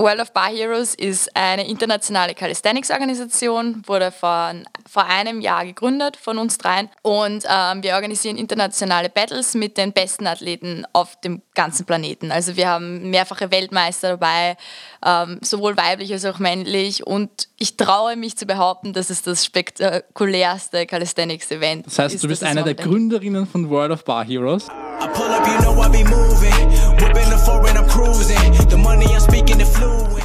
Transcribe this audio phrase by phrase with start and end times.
[0.00, 6.38] World of Bar Heroes ist eine internationale Calisthenics-Organisation, wurde von, vor einem Jahr gegründet von
[6.38, 11.84] uns dreien und ähm, wir organisieren internationale Battles mit den besten Athleten auf dem ganzen
[11.84, 12.32] Planeten.
[12.32, 14.56] Also wir haben mehrfache Weltmeister dabei,
[15.04, 19.44] ähm, sowohl weiblich als auch männlich und ich traue mich zu behaupten, dass es das
[19.44, 21.98] spektakulärste Calisthenics-Event ist.
[21.98, 24.66] Das heißt, du bist eine der Gründerinnen von World of Bar Heroes?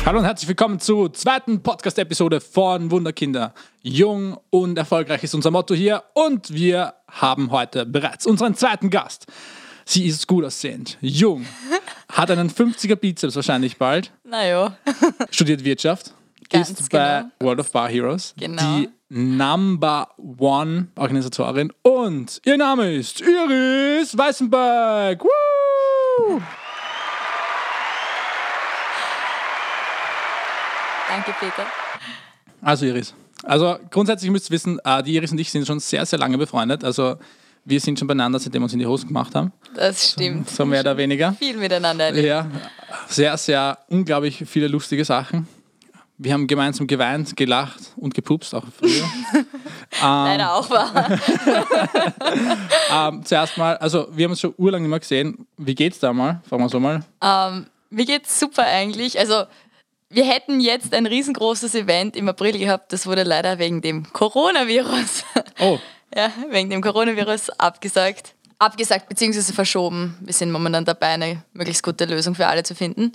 [0.06, 3.54] Hallo und herzlich willkommen zur zweiten Podcast-Episode von Wunderkinder.
[3.82, 9.26] Jung und erfolgreich ist unser Motto hier und wir haben heute bereits unseren zweiten Gast.
[9.84, 11.46] Sie ist gut aussehend, jung,
[12.14, 14.12] hat einen 50er Bizeps wahrscheinlich bald.
[14.24, 14.78] Naja.
[15.32, 16.14] Studiert Wirtschaft,
[16.50, 17.32] Ganz ist bei genau.
[17.42, 18.62] World of Bar Heroes Genau.
[18.78, 25.24] die Number One Organisatorin und ihr Name ist Iris Weißenberg.
[25.26, 26.42] Woo!
[31.08, 31.66] Danke, Peter.
[32.62, 33.14] Also Iris,
[33.44, 36.38] also grundsätzlich müsst ihr wissen, äh, die Iris und ich sind schon sehr, sehr lange
[36.38, 36.84] befreundet.
[36.84, 37.18] Also
[37.64, 39.52] wir sind schon beieinander, seitdem wir uns in die Hosen gemacht haben.
[39.76, 40.50] Das stimmt.
[40.50, 41.34] So mehr oder weniger.
[41.34, 42.28] Viel miteinander erlebt.
[42.28, 42.48] Ja,
[43.08, 45.48] sehr, sehr unglaublich viele lustige Sachen.
[46.18, 49.04] Wir haben gemeinsam geweint, gelacht und gepupst, auch früher.
[50.02, 51.20] Leider auch wahr.
[53.10, 55.46] ähm, zuerst mal, also wir haben uns schon urlang nicht mehr gesehen.
[55.58, 56.42] Wie geht's da mal?
[56.48, 57.04] Fragen wir so mal.
[57.22, 59.20] Ähm, mir geht's super eigentlich.
[59.20, 59.44] Also
[60.16, 62.94] wir hätten jetzt ein riesengroßes Event im April gehabt.
[62.94, 65.26] Das wurde leider wegen dem Coronavirus,
[65.60, 65.78] Oh,
[66.16, 68.34] ja, wegen dem Coronavirus abgesagt.
[68.58, 69.52] Abgesagt bzw.
[69.52, 70.18] verschoben.
[70.22, 73.12] Wir sind momentan dabei, eine möglichst gute Lösung für alle zu finden.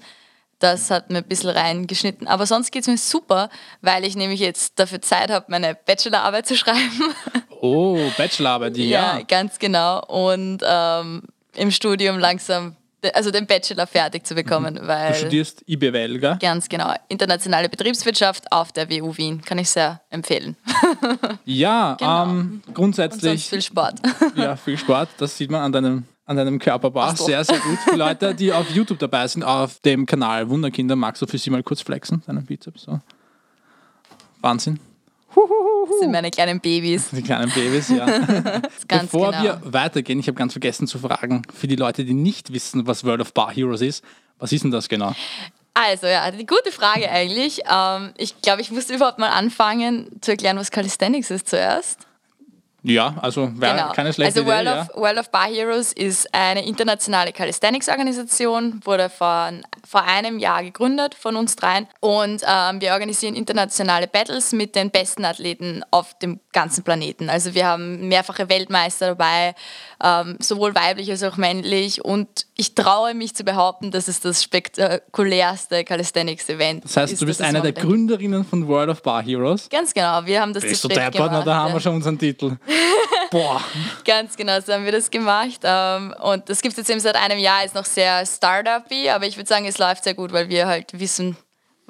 [0.58, 2.28] Das hat mir ein bisschen reingeschnitten.
[2.28, 3.48] Aber sonst geht es mir super,
[3.80, 7.14] weil ich nämlich jetzt dafür Zeit habe, meine Bachelorarbeit zu schreiben.
[7.62, 9.22] oh, Bachelorarbeit, ja.
[9.22, 10.04] ganz genau.
[10.04, 11.22] Und ähm,
[11.56, 12.76] im Studium langsam,
[13.14, 15.12] also den Bachelor fertig zu bekommen, weil.
[15.12, 16.36] Du studierst IBWL, gell?
[16.40, 16.92] Ganz genau.
[17.08, 19.40] Internationale Betriebswirtschaft auf der WU Wien.
[19.42, 20.56] Kann ich sehr empfehlen.
[21.44, 22.24] Ja, Genau.
[22.24, 23.94] ähm, Und grundsätzlich viel Sport.
[24.36, 25.08] ja, viel Sport.
[25.18, 27.24] Das sieht man an deinem, an deinem Körperbau so.
[27.24, 27.78] sehr, sehr gut.
[27.78, 31.50] Für Leute, die auf YouTube dabei sind, auf dem Kanal Wunderkinder, magst du für sie
[31.50, 32.82] mal kurz flexen, deinen Bizeps?
[32.82, 33.00] So.
[34.40, 34.78] Wahnsinn.
[35.34, 37.10] Das sind meine kleinen Babys.
[37.10, 38.06] Die kleinen Babys, ja.
[38.88, 39.42] Bevor genau.
[39.42, 43.04] wir weitergehen, ich habe ganz vergessen zu fragen, für die Leute, die nicht wissen, was
[43.04, 44.04] World of Bar Heroes ist,
[44.38, 45.14] was ist denn das genau?
[45.74, 47.62] Also ja, die gute Frage eigentlich.
[47.70, 52.06] Ähm, ich glaube, ich musste überhaupt mal anfangen zu erklären, was Calisthenics ist zuerst.
[52.82, 53.92] Ja, also wäre Genau.
[53.92, 54.80] keine schlechte also World, Idee.
[54.80, 61.14] of, World of Bar Heroes ist eine internationale Calisthenics-Organisation, wurde von, vor einem Jahr gegründet
[61.14, 66.40] von uns dreien und ähm, wir organisieren internationale Battles mit den besten Athleten auf dem
[66.52, 67.28] ganzen Planeten.
[67.28, 69.54] Also wir haben mehrfache Weltmeister dabei,
[70.02, 74.42] ähm, sowohl weiblich als auch männlich und ich traue mich zu behaupten, dass es das
[74.42, 77.22] spektakulärste Calisthenics-Event das heißt, ist.
[77.22, 79.68] du bist eine der Gründerinnen von World of Bar Heroes.
[79.68, 81.46] Ganz genau, wir haben das Bist du dritt deppert?
[81.46, 81.74] Da haben ja.
[81.74, 82.56] wir schon unseren Titel.
[83.30, 83.62] Boah.
[84.04, 85.60] Ganz genau, so haben wir das gemacht.
[85.62, 89.26] Ähm, Und das gibt es jetzt eben seit einem Jahr, ist noch sehr Startup-y, aber
[89.26, 91.36] ich würde sagen, es läuft sehr gut, weil wir halt wissen,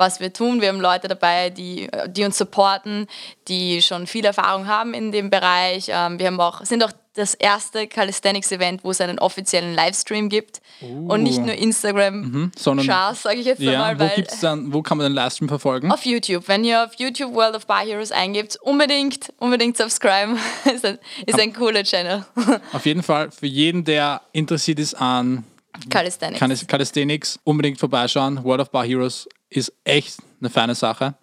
[0.01, 0.61] was wir tun.
[0.61, 3.07] Wir haben Leute dabei, die, die uns supporten,
[3.47, 5.87] die schon viel Erfahrung haben in dem Bereich.
[5.89, 10.61] Ähm, Wir haben auch, sind auch das erste Calisthenics-Event, wo es einen offiziellen Livestream gibt
[10.81, 14.81] und nicht nur Instagram sondern- Chars, sage ich jetzt Ja, einmal, wo, gibt's dann, wo
[14.81, 15.91] kann man den Livestream verfolgen?
[15.93, 16.47] auf YouTube.
[16.47, 20.39] Wenn ihr auf YouTube World of Bar Heroes eingibt, unbedingt, unbedingt subscriben.
[20.73, 22.25] ist ein, ist ein cooler Channel.
[22.73, 25.45] Auf jeden Fall für jeden, der interessiert ist an
[25.91, 26.41] Calisthenics.
[26.41, 28.43] Calis- Calisthenics, unbedingt vorbeischauen.
[28.45, 31.15] World of Bar Heroes ist echt eine feine Sache.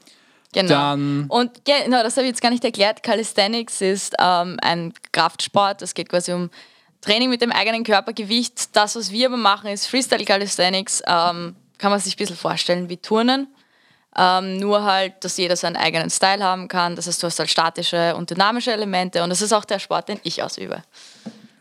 [0.54, 0.70] Genau.
[0.70, 3.04] Dann- und genau, das habe ich jetzt gar nicht erklärt.
[3.04, 5.82] Calisthenics ist ähm, ein Kraftsport.
[5.82, 6.50] Es geht quasi um
[7.02, 8.76] Training mit dem eigenen Körpergewicht.
[8.76, 11.02] Das, was wir aber machen, ist Freestyle Calisthenics.
[11.08, 13.48] Ähm, kann man sich ein bisschen vorstellen wie Turnen.
[14.18, 16.96] Ähm, nur halt, dass jeder seinen eigenen Style haben kann.
[16.96, 19.22] Das heißt, du hast halt statische und dynamische Elemente.
[19.22, 20.82] Und das ist auch der Sport, den ich ausübe.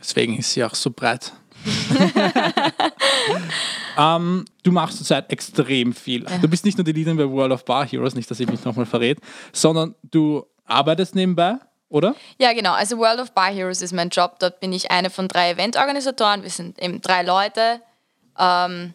[0.01, 1.33] Deswegen ist sie auch so breit.
[3.99, 6.25] ähm, du machst zurzeit extrem viel.
[6.41, 8.65] Du bist nicht nur die Leaderin bei World of Bar Heroes, nicht, dass ich mich
[8.65, 9.19] nochmal verrät,
[9.53, 11.57] sondern du arbeitest nebenbei,
[11.89, 12.15] oder?
[12.39, 12.73] Ja, genau.
[12.73, 14.39] Also World of Bar Heroes ist mein Job.
[14.39, 16.43] Dort bin ich eine von drei Eventorganisatoren.
[16.43, 17.81] Wir sind eben drei Leute.
[18.39, 18.95] Ähm,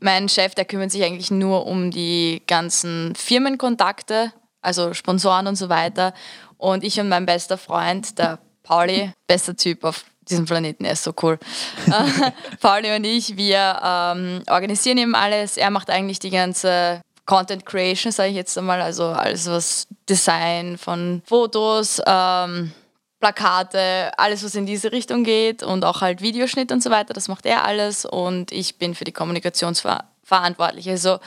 [0.00, 5.68] mein Chef, der kümmert sich eigentlich nur um die ganzen Firmenkontakte, also Sponsoren und so
[5.68, 6.14] weiter.
[6.56, 11.04] Und ich und mein bester Freund, der Pauli, bester Typ auf diesem Planeten, er ist
[11.04, 11.38] so cool.
[12.60, 15.56] Pauli und ich, wir ähm, organisieren eben alles.
[15.56, 20.78] Er macht eigentlich die ganze Content Creation, sage ich jetzt einmal, also alles was Design
[20.78, 22.72] von Fotos, ähm,
[23.20, 27.28] Plakate, alles was in diese Richtung geht und auch halt Videoschnitt und so weiter, das
[27.28, 30.88] macht er alles und ich bin für die Kommunikation ver- verantwortlich.
[30.88, 31.18] Also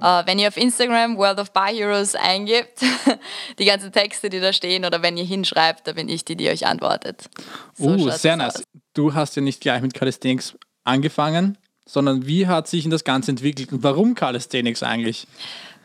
[0.00, 2.80] Äh, wenn ihr auf Instagram World of Bar Heroes eingibt,
[3.58, 6.48] die ganzen Texte, die da stehen, oder wenn ihr hinschreibt, da bin ich die, die
[6.48, 7.28] euch antwortet.
[7.74, 8.56] So uh, sehr nice.
[8.56, 8.62] Aus.
[8.94, 10.54] Du hast ja nicht gleich mit Calisthenics
[10.84, 15.26] angefangen, sondern wie hat sich das Ganze entwickelt und warum Calisthenics eigentlich?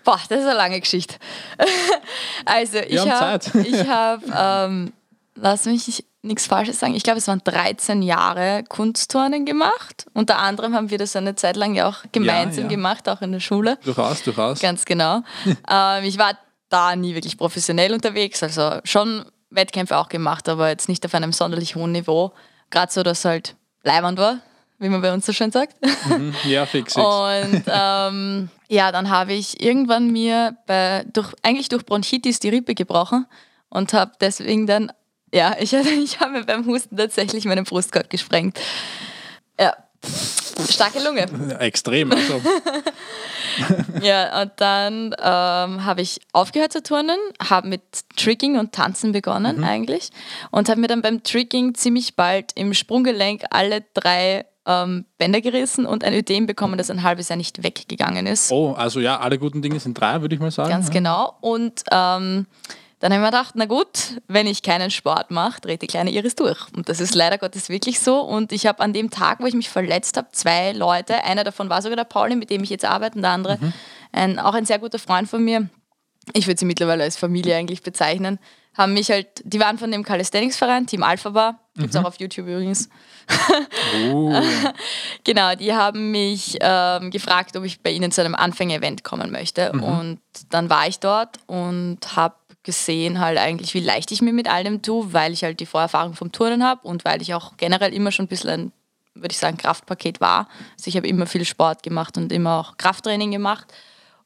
[0.03, 1.15] Boah, das ist eine lange Geschichte.
[2.45, 3.43] also ich habe,
[3.89, 4.93] hab, ähm,
[5.35, 10.05] lass mich nichts Falsches sagen, ich glaube, es waren 13 Jahre Kunstturnen gemacht.
[10.13, 12.75] Unter anderem haben wir das eine Zeit lang ja auch gemeinsam ja, ja.
[12.75, 13.77] gemacht, auch in der Schule.
[13.83, 14.59] Durchaus, durchaus.
[14.59, 15.21] Ganz genau.
[15.69, 16.37] ähm, ich war
[16.69, 21.31] da nie wirklich professionell unterwegs, also schon Wettkämpfe auch gemacht, aber jetzt nicht auf einem
[21.31, 22.33] sonderlich hohen Niveau.
[22.69, 24.39] Gerade so, dass halt leibend war,
[24.79, 25.75] wie man bei uns so schön sagt.
[26.09, 26.93] Mhm, ja, fix.
[26.93, 27.05] fix.
[27.05, 32.75] Und ähm, ja, dann habe ich irgendwann mir bei, durch, eigentlich durch Bronchitis die Rippe
[32.75, 33.25] gebrochen
[33.69, 34.91] und habe deswegen dann
[35.37, 35.73] ja, ich,
[36.03, 38.59] ich habe mir beim Husten tatsächlich meinen Brustkorb gesprengt.
[39.59, 39.73] Ja,
[40.69, 41.27] starke Lunge.
[41.59, 42.11] Extrem.
[42.11, 42.41] Also.
[44.01, 47.81] ja, und dann ähm, habe ich aufgehört zu turnen, habe mit
[48.15, 49.63] Tricking und Tanzen begonnen mhm.
[49.63, 50.09] eigentlich
[50.51, 55.85] und habe mir dann beim Tricking ziemlich bald im Sprunggelenk alle drei ähm, Bänder gerissen
[55.85, 58.51] und ein Ödem bekommen, das ein halbes Jahr nicht weggegangen ist.
[58.51, 60.69] Oh, also ja, alle guten Dinge sind drei, würde ich mal sagen.
[60.69, 60.93] Ganz ja.
[60.93, 61.37] genau.
[61.41, 62.47] Und ähm,
[62.99, 66.35] dann haben wir gedacht, na gut, wenn ich keinen Sport mache, dreht die kleine Iris
[66.35, 66.59] durch.
[66.75, 68.21] Und das ist leider Gottes wirklich so.
[68.21, 71.69] Und ich habe an dem Tag, wo ich mich verletzt habe, zwei Leute, einer davon
[71.69, 73.73] war sogar der Pauli, mit dem ich jetzt arbeite, und der andere, mhm.
[74.11, 75.69] ein, auch ein sehr guter Freund von mir,
[76.33, 78.39] ich würde sie mittlerweile als Familie eigentlich bezeichnen,
[78.75, 82.05] haben mich halt, die waren von dem Calisthenics-Verein, Team Alpha Bar, gibt es mhm.
[82.05, 82.89] auch auf YouTube übrigens.
[84.11, 84.33] Oh.
[85.23, 89.71] genau, die haben mich ähm, gefragt, ob ich bei ihnen zu einem Anfänger-Event kommen möchte.
[89.73, 89.83] Mhm.
[89.83, 92.35] Und dann war ich dort und habe
[92.67, 96.15] gesehen halt eigentlich, wie leicht ich mir mit allem tue, weil ich halt die Vorerfahrung
[96.15, 98.71] vom Turnen habe und weil ich auch generell immer schon ein bisschen ein,
[99.15, 100.49] würde ich sagen, Kraftpaket war.
[100.73, 103.73] Also ich habe immer viel Sport gemacht und immer auch Krafttraining gemacht.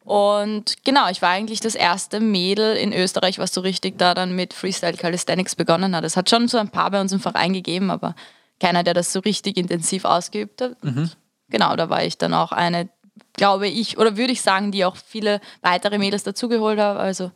[0.03, 4.35] Und genau, ich war eigentlich das erste Mädel in Österreich, was so richtig da dann
[4.35, 6.03] mit Freestyle Calisthenics begonnen hat.
[6.03, 8.15] Es hat schon so ein paar bei uns im Verein gegeben, aber
[8.59, 10.83] keiner, der das so richtig intensiv ausgeübt hat.
[10.83, 11.11] Mhm.
[11.51, 12.89] Genau, da war ich dann auch eine,
[13.33, 16.99] glaube ich, oder würde ich sagen, die auch viele weitere Mädels dazugeholt habe.
[16.99, 17.29] Also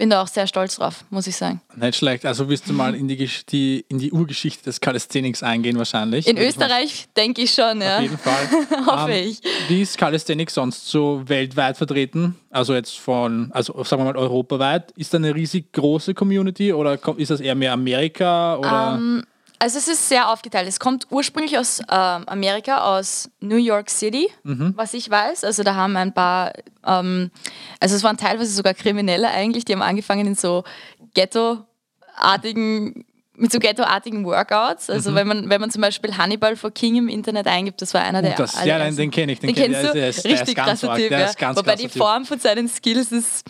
[0.00, 1.60] bin da auch sehr stolz drauf, muss ich sagen.
[1.76, 2.24] Nicht schlecht.
[2.24, 6.26] Also wirst du mal in die, die, in die Urgeschichte des Calisthenics eingehen wahrscheinlich.
[6.26, 7.96] In Österreich denke ich schon, ja.
[7.96, 8.48] Auf jeden Fall.
[8.86, 9.42] Hoffe um, ich.
[9.68, 12.34] Wie ist Calisthenics sonst so weltweit vertreten?
[12.48, 14.90] Also jetzt von, also sagen wir mal europaweit.
[14.92, 18.56] Ist da eine riesig große Community oder ist das eher mehr Amerika?
[18.56, 18.94] Oder?
[18.94, 19.24] Um, ähm,
[19.60, 20.66] also es ist sehr aufgeteilt.
[20.66, 24.72] Es kommt ursprünglich aus ähm, Amerika, aus New York City, mhm.
[24.74, 25.44] was ich weiß.
[25.44, 26.52] Also da haben ein paar,
[26.84, 27.30] ähm,
[27.78, 30.64] also es waren teilweise sogar Kriminelle eigentlich, die haben angefangen in so
[31.12, 33.04] Ghetto-artigen
[33.40, 34.90] mit so ghettoartigen Workouts.
[34.90, 35.14] Also mhm.
[35.14, 38.20] wenn man wenn man zum Beispiel Hannibal for King im Internet eingibt, das war einer
[38.20, 39.40] der das, Ja, nein, den kenne ich.
[39.40, 39.92] Den, den kennst du?
[39.92, 41.10] Der ist, Richtig krasser Typ.
[41.10, 41.56] Ja.
[41.56, 43.46] Wobei die Form von seinen Skills ist,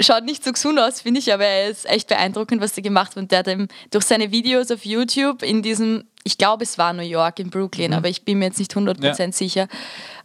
[0.00, 3.10] schaut nicht so gesund aus, finde ich, aber er ist echt beeindruckend, was der gemacht
[3.10, 3.16] hat.
[3.18, 6.92] Und der hat eben durch seine Videos auf YouTube in diesem, ich glaube es war
[6.94, 7.96] New York, in Brooklyn, mhm.
[7.98, 9.32] aber ich bin mir jetzt nicht 100% ja.
[9.32, 9.68] sicher,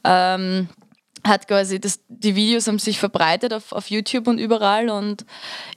[0.05, 0.69] ähm,
[1.27, 5.25] hat quasi das, die Videos haben sich verbreitet auf, auf YouTube und überall und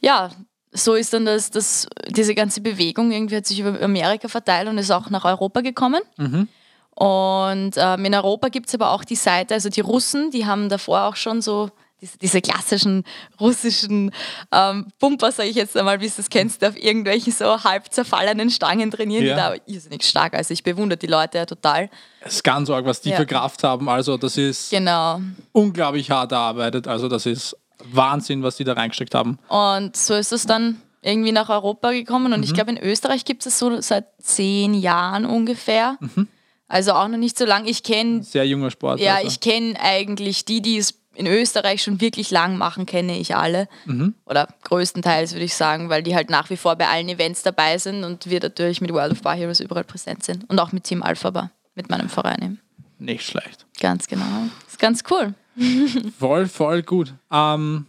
[0.01, 0.31] ja,
[0.73, 4.79] so ist dann das, das, diese ganze Bewegung irgendwie hat sich über Amerika verteilt und
[4.79, 6.03] ist auch nach Europa gekommen.
[6.17, 6.49] Mhm.
[6.95, 10.69] Und ähm, in Europa gibt es aber auch die Seite, also die Russen, die haben
[10.69, 11.71] davor auch schon so
[12.03, 13.05] diese, diese klassischen
[13.41, 14.11] russischen
[14.51, 18.51] ähm, Pumper, sage ich jetzt einmal, wie du es kennst, auf irgendwelchen so halb zerfallenen
[18.51, 19.53] Stangen trainieren, ja.
[19.53, 20.35] die da irrsinnig stark.
[20.35, 21.89] Also ich bewundere die Leute ja total.
[22.21, 23.17] Es ist ganz arg, was die ja.
[23.17, 23.89] für Kraft haben.
[23.89, 25.21] Also das ist genau.
[25.53, 26.89] unglaublich hart erarbeitet.
[26.89, 27.57] Also das ist
[27.91, 29.39] Wahnsinn, was die da reingesteckt haben.
[29.49, 32.33] Und so ist es dann irgendwie nach Europa gekommen.
[32.33, 32.45] Und mhm.
[32.45, 35.97] ich glaube, in Österreich gibt es so seit zehn Jahren ungefähr.
[36.01, 36.29] Mhm.
[36.69, 37.69] Also auch noch nicht so lange.
[37.69, 38.23] Ich kenne.
[38.23, 39.01] Sehr junger Sport.
[39.01, 39.29] Ja, also.
[39.29, 43.69] ich kenne eigentlich die, die es in Österreich schon wirklich lang machen, kenne ich alle.
[43.85, 44.15] Mhm.
[44.25, 47.77] Oder größtenteils würde ich sagen, weil die halt nach wie vor bei allen Events dabei
[47.77, 50.49] sind und wir natürlich mit World of Bar Heroes überall präsent sind.
[50.49, 52.61] Und auch mit Team Alpha Bar, mit meinem Verein.
[53.03, 53.67] Nicht schlecht.
[53.81, 54.47] Ganz genau.
[54.69, 55.35] Ist ganz cool.
[56.19, 57.15] voll, voll gut.
[57.33, 57.87] Ähm,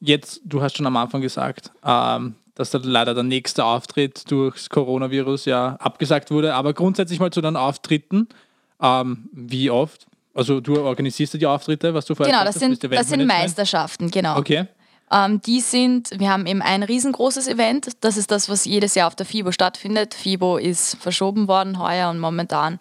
[0.00, 4.70] jetzt, du hast schon am Anfang gesagt, ähm, dass da leider der nächste Auftritt durchs
[4.70, 6.54] Coronavirus ja abgesagt wurde.
[6.54, 8.28] Aber grundsätzlich mal zu den Auftritten.
[8.80, 10.06] Ähm, wie oft?
[10.32, 14.38] Also du organisierst die Auftritte, was du vorher Genau, das sind, das sind Meisterschaften, genau.
[14.38, 14.66] Okay.
[15.10, 17.90] Ähm, die sind, wir haben eben ein riesengroßes Event.
[18.00, 20.14] Das ist das, was jedes Jahr auf der FIBO stattfindet.
[20.14, 22.78] FIBO ist verschoben worden heuer und momentan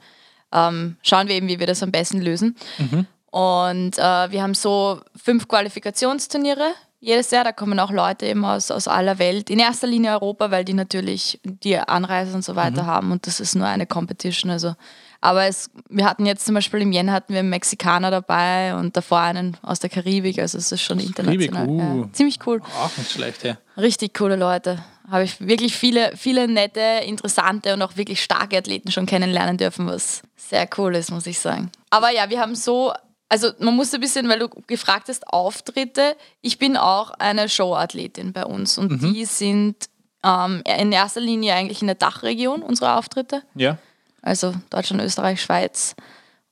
[0.51, 2.55] ähm, schauen wir eben, wie wir das am besten lösen.
[2.77, 3.05] Mhm.
[3.31, 7.43] Und äh, wir haben so fünf Qualifikationsturniere jedes Jahr.
[7.43, 9.49] Da kommen auch Leute eben aus, aus aller Welt.
[9.49, 12.87] In erster Linie Europa, weil die natürlich die Anreise und so weiter mhm.
[12.87, 14.51] haben und das ist nur eine Competition.
[14.51, 14.75] Also.
[15.21, 18.95] Aber es, wir hatten jetzt zum Beispiel im Jänner hatten wir einen Mexikaner dabei und
[18.95, 20.39] davor einen aus der Karibik.
[20.39, 21.67] Also es ist schon international.
[21.67, 22.01] Karibik, uh.
[22.03, 22.13] ja.
[22.13, 22.61] Ziemlich cool.
[22.81, 23.57] Auch nicht schlecht, ja.
[23.77, 24.79] Richtig coole Leute.
[25.09, 29.87] Habe ich wirklich viele, viele nette, interessante und auch wirklich starke Athleten schon kennenlernen dürfen,
[29.87, 31.71] was sehr cool ist, muss ich sagen.
[31.89, 32.93] Aber ja, wir haben so
[33.29, 36.17] also man muss ein bisschen, weil du gefragt hast, Auftritte.
[36.41, 39.13] Ich bin auch eine Showathletin bei uns und mhm.
[39.13, 39.75] die sind
[40.23, 43.43] ähm, in erster Linie eigentlich in der Dachregion unsere Auftritte.
[43.53, 43.77] Ja.
[44.21, 45.95] Also Deutschland, Österreich, Schweiz.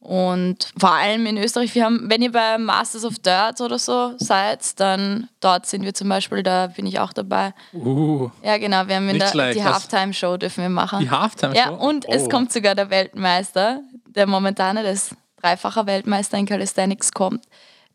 [0.07, 4.13] Und vor allem in Österreich, wir haben, wenn ihr bei Masters of Dirt oder so
[4.15, 7.53] seid, dann dort sind wir zum Beispiel, da bin ich auch dabei.
[7.73, 11.01] Uh, ja, genau, wir haben in der, die Halftime-Show dürfen wir machen.
[11.01, 11.59] Die Halftime-Show?
[11.59, 12.13] Ja, und oh.
[12.13, 17.43] es kommt sogar der Weltmeister, der momentane, das dreifacher Weltmeister in Calisthenics kommt.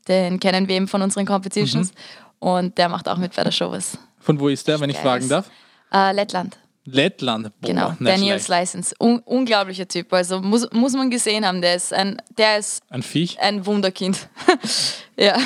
[0.06, 1.92] Den kennen wir eben von unseren Competitions.
[1.92, 2.46] Mhm.
[2.46, 3.96] Und der macht auch mit bei der Show was.
[4.18, 5.50] Von wo ist der, wenn ich fragen darf?
[5.90, 6.58] Äh, Lettland.
[6.84, 7.52] Lettland.
[7.60, 8.94] Boah, genau, Daniels License.
[9.00, 10.12] Un unglaublicher Typ.
[10.12, 13.38] Also muss, muss man gesehen haben, der ist ein, der ist ein Viech.
[13.40, 14.28] Ein Wunderkind.
[15.16, 15.36] ja.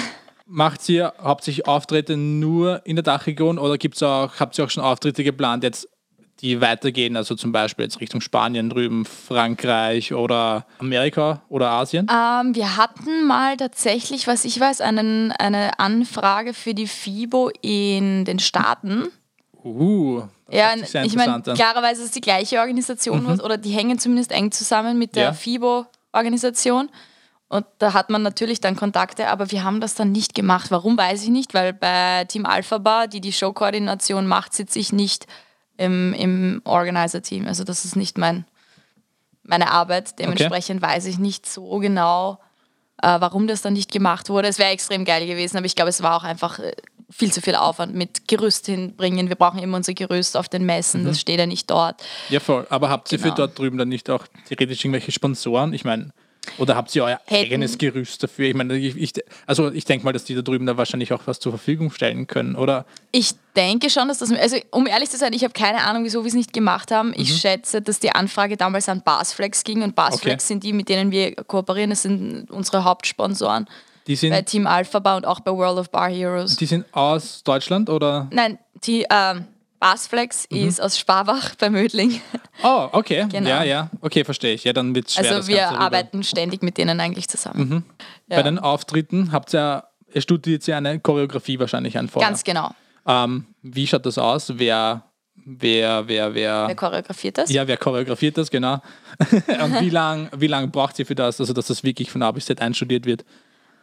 [0.46, 4.82] Macht ihr hauptsächlich Auftritte nur in der Dachregion oder gibt's auch, habt ihr auch schon
[4.82, 5.88] Auftritte geplant jetzt
[6.40, 12.06] die weitergehen, also zum Beispiel jetzt Richtung Spanien drüben, Frankreich oder Amerika oder Asien?
[12.10, 18.26] Ähm, wir hatten mal tatsächlich, was ich weiß, einen, eine Anfrage für die FIBO in
[18.26, 19.08] den Staaten.
[19.64, 23.40] Uh, ja, ich meine, klarerweise ist es die gleiche Organisation mhm.
[23.40, 25.32] oder die hängen zumindest eng zusammen mit der ja.
[25.32, 26.88] FIBO-Organisation.
[27.48, 30.70] Und da hat man natürlich dann Kontakte, aber wir haben das dann nicht gemacht.
[30.70, 34.92] Warum, weiß ich nicht, weil bei Team Alpha Bar, die die Showkoordination macht, sitze ich
[34.92, 35.26] nicht
[35.76, 37.46] im, im Organizer-Team.
[37.46, 38.46] Also das ist nicht mein,
[39.44, 40.18] meine Arbeit.
[40.18, 40.92] Dementsprechend okay.
[40.94, 42.40] weiß ich nicht so genau,
[43.00, 44.48] äh, warum das dann nicht gemacht wurde.
[44.48, 46.72] Es wäre extrem geil gewesen, aber ich glaube, es war auch einfach äh,
[47.10, 49.28] viel zu viel Aufwand mit Gerüst hinbringen.
[49.28, 51.06] Wir brauchen immer unser Gerüst auf den Messen, mhm.
[51.06, 52.02] das steht ja nicht dort.
[52.30, 52.66] Ja, voll.
[52.70, 53.30] Aber habt ihr genau.
[53.30, 55.72] für dort drüben dann nicht auch theoretisch irgendwelche Sponsoren?
[55.72, 56.10] Ich meine,
[56.58, 57.46] oder habt ihr euer Hätten.
[57.46, 58.48] eigenes Gerüst dafür?
[58.48, 59.12] Ich meine, ich, ich,
[59.46, 62.26] also ich denke mal, dass die da drüben da wahrscheinlich auch was zur Verfügung stellen
[62.26, 62.86] können, oder?
[63.12, 66.22] Ich denke schon, dass das, also um ehrlich zu sein, ich habe keine Ahnung, wieso
[66.22, 67.12] wir es nicht gemacht haben.
[67.16, 67.36] Ich mhm.
[67.36, 70.48] schätze, dass die Anfrage damals an Basflex ging und Basflex okay.
[70.48, 73.66] sind die, mit denen wir kooperieren, das sind unsere Hauptsponsoren.
[74.06, 76.56] Die sind bei Team Alpha Bar und auch bei World of Bar Heroes.
[76.56, 78.28] Die sind aus Deutschland oder?
[78.30, 79.46] Nein, die, ähm,
[79.78, 80.68] Basflex mhm.
[80.68, 82.20] ist aus Sparbach bei Mödling.
[82.62, 83.26] Oh, okay.
[83.36, 83.48] Genau.
[83.48, 83.90] Ja, ja.
[84.00, 84.64] Okay, verstehe ich.
[84.64, 85.36] Ja, dann wird schwer.
[85.36, 87.68] Also wir arbeiten ständig mit denen eigentlich zusammen.
[87.68, 87.82] Mhm.
[88.28, 88.36] Ja.
[88.36, 92.28] Bei den Auftritten habt ihr, ihr studiert ja eine Choreografie wahrscheinlich an vorher.
[92.28, 92.70] Ganz genau.
[93.06, 94.52] Ähm, wie schaut das aus?
[94.56, 95.02] Wer,
[95.44, 96.68] wer, wer, wer...
[96.68, 97.50] Wer choreografiert das?
[97.50, 98.80] Ja, wer choreografiert das, genau.
[99.30, 102.30] Und wie lange wie lang braucht ihr für das, also dass das wirklich von A
[102.32, 103.24] bis Z einstudiert wird?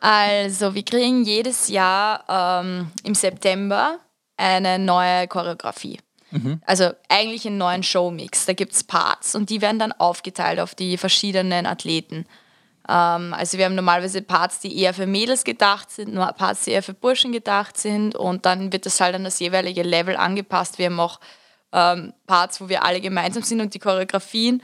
[0.04, 4.00] Also wir kriegen jedes Jahr ähm, im September
[4.36, 5.98] eine neue Choreografie.
[6.32, 6.62] Mhm.
[6.66, 8.46] Also eigentlich einen neuen Showmix.
[8.46, 12.26] Da gibt es Parts und die werden dann aufgeteilt auf die verschiedenen Athleten.
[12.90, 16.84] Ähm, also wir haben normalerweise Parts, die eher für Mädels gedacht sind, Parts, die eher
[16.84, 20.80] für Burschen gedacht sind und dann wird das halt an das jeweilige Level angepasst.
[20.80, 21.22] Wir haben auch
[21.72, 24.62] ähm, Parts, wo wir alle gemeinsam sind und die Choreografien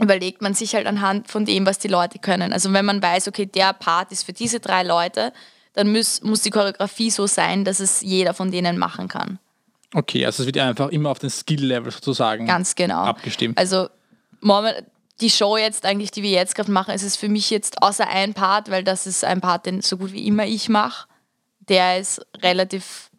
[0.00, 2.52] überlegt man sich halt anhand von dem, was die Leute können.
[2.52, 5.32] Also wenn man weiß, okay, der Part ist für diese drei Leute,
[5.74, 9.38] dann muss, muss die Choreografie so sein, dass es jeder von denen machen kann.
[9.94, 13.04] Okay, also es wird einfach immer auf den Skill-Level sozusagen Ganz genau.
[13.04, 13.58] abgestimmt.
[13.58, 13.88] Also
[15.20, 18.08] die Show jetzt eigentlich, die wir jetzt gerade machen, ist es für mich jetzt außer
[18.08, 21.06] ein Part, weil das ist ein Part, den so gut wie immer ich mache.
[21.60, 23.10] Der ist relativ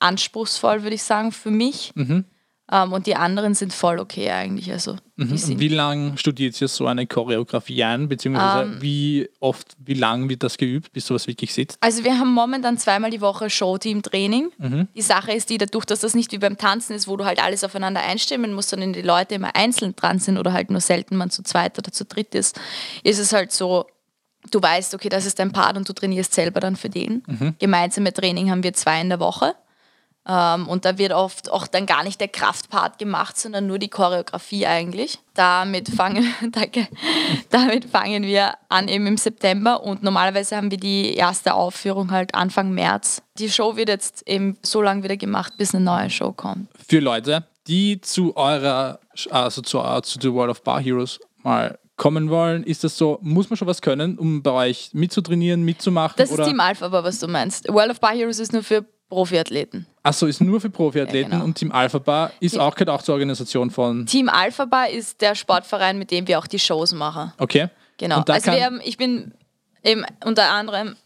[0.00, 1.92] anspruchsvoll, würde ich sagen, für mich.
[1.94, 2.24] Mhm.
[2.72, 4.70] Ähm, und die anderen sind voll okay eigentlich.
[4.70, 5.58] Also, mhm.
[5.58, 8.08] Wie lange studiert ihr so eine Choreografie ein?
[8.08, 8.82] Beziehungsweise ähm.
[8.82, 11.78] wie oft, wie lange wird das geübt, bis sowas wirklich sitzt?
[11.80, 14.50] Also wir haben momentan zweimal die Woche Showteam-Training.
[14.58, 14.88] Mhm.
[14.94, 17.42] Die Sache ist die, dadurch, dass das nicht wie beim Tanzen ist, wo du halt
[17.42, 21.16] alles aufeinander einstimmen musst, sondern die Leute immer einzeln dran sind oder halt nur selten
[21.16, 22.60] man zu zweit oder zu dritt ist,
[23.02, 23.86] ist es halt so,
[24.50, 27.24] du weißt, okay, das ist dein Part und du trainierst selber dann für den.
[27.26, 27.54] Mhm.
[27.58, 29.54] Gemeinsame Training haben wir zwei in der Woche.
[30.28, 33.88] Ähm, und da wird oft auch dann gar nicht der Kraftpart gemacht, sondern nur die
[33.88, 35.18] Choreografie eigentlich.
[35.34, 36.88] Damit fangen, danke,
[37.48, 42.34] damit fangen wir an eben im September und normalerweise haben wir die erste Aufführung halt
[42.34, 43.22] Anfang März.
[43.38, 46.68] Die Show wird jetzt eben so lange wieder gemacht, bis eine neue Show kommt.
[46.86, 49.00] Für Leute, die zu eurer,
[49.30, 53.18] also zu, uh, zu The World of Bar Heroes mal kommen wollen, ist das so,
[53.22, 56.14] muss man schon was können, um bei euch mitzutrainieren, mitzumachen?
[56.16, 57.68] Das ist Team Alpha, aber was du meinst.
[57.72, 59.86] World of Bar Heroes ist nur für Profiathleten.
[60.02, 61.44] Achso, ist nur für Profiathleten ja, genau.
[61.44, 64.06] und Team Alpha Bar ist Team, auch, gehört auch zur Organisation von.
[64.06, 67.32] Team Alpha Bar ist der Sportverein, mit dem wir auch die Shows machen.
[67.38, 67.68] Okay.
[67.98, 68.22] Genau.
[68.26, 69.34] Also wir haben, ich bin
[69.84, 70.96] eben unter anderem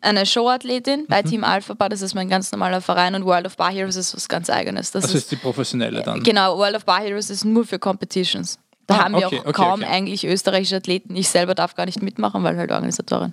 [0.00, 3.56] eine Showathletin bei Team Alpha Bar, das ist mein ganz normaler Verein und World of
[3.56, 4.90] Bar Heroes ist was ganz eigenes.
[4.92, 6.22] Das, Das ist, ist die professionelle dann.
[6.22, 8.58] Genau, World of Bar Heroes ist nur für Competitions.
[8.86, 9.90] Da Ah, haben wir okay, auch okay, kaum okay.
[9.90, 11.16] eigentlich österreichische Athleten.
[11.16, 13.32] Ich selber darf gar nicht mitmachen, weil halt Organisatorin.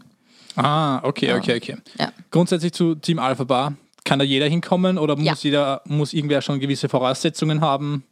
[0.55, 1.77] Ah, okay, okay, okay.
[1.99, 2.11] Ja.
[2.29, 3.73] Grundsätzlich zu Team Alpha Bar,
[4.05, 5.33] kann da jeder hinkommen oder muss Ja.
[5.41, 8.03] jeder, muss irgendwer schon gewisse Voraussetzungen haben?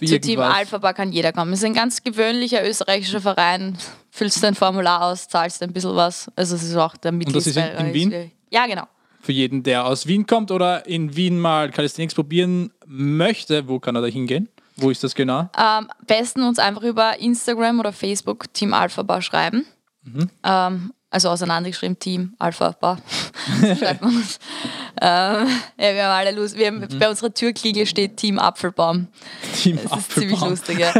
[0.00, 0.56] Zu Team irgendwas?
[0.56, 1.52] Alpha Bar kann jeder kommen.
[1.52, 3.76] Es ist ein ganz gewöhnlicher österreichischer Verein.
[4.10, 6.30] Füllst dein Formular aus, zahlst ein bisschen was.
[6.36, 8.30] Also es ist auch der das ist in- in Wien?
[8.50, 8.84] Ja, genau.
[9.20, 13.96] Für jeden, der aus Wien kommt oder in Wien mal Calisthenics probieren möchte, wo kann
[13.96, 14.48] er da hingehen?
[14.76, 15.48] Wo ist das genau?
[15.58, 19.64] Ähm, besten uns einfach über Instagram oder Facebook Team Alpha Bar schreiben.
[20.02, 20.30] Mhm.
[20.44, 22.98] Ähm, also auseinandergeschrieben Team Alpha Bar.
[23.78, 24.38] schreibt man es.
[25.00, 25.48] Ähm,
[25.78, 26.56] ja, wir haben alle Lust.
[26.56, 26.98] Wir haben, Mhm.
[26.98, 29.08] Bei unserer Türkliegel steht Team Apfelbaum.
[29.60, 30.50] Team Das ist ziemlich Apfelbaum.
[30.50, 30.92] lustig, ja.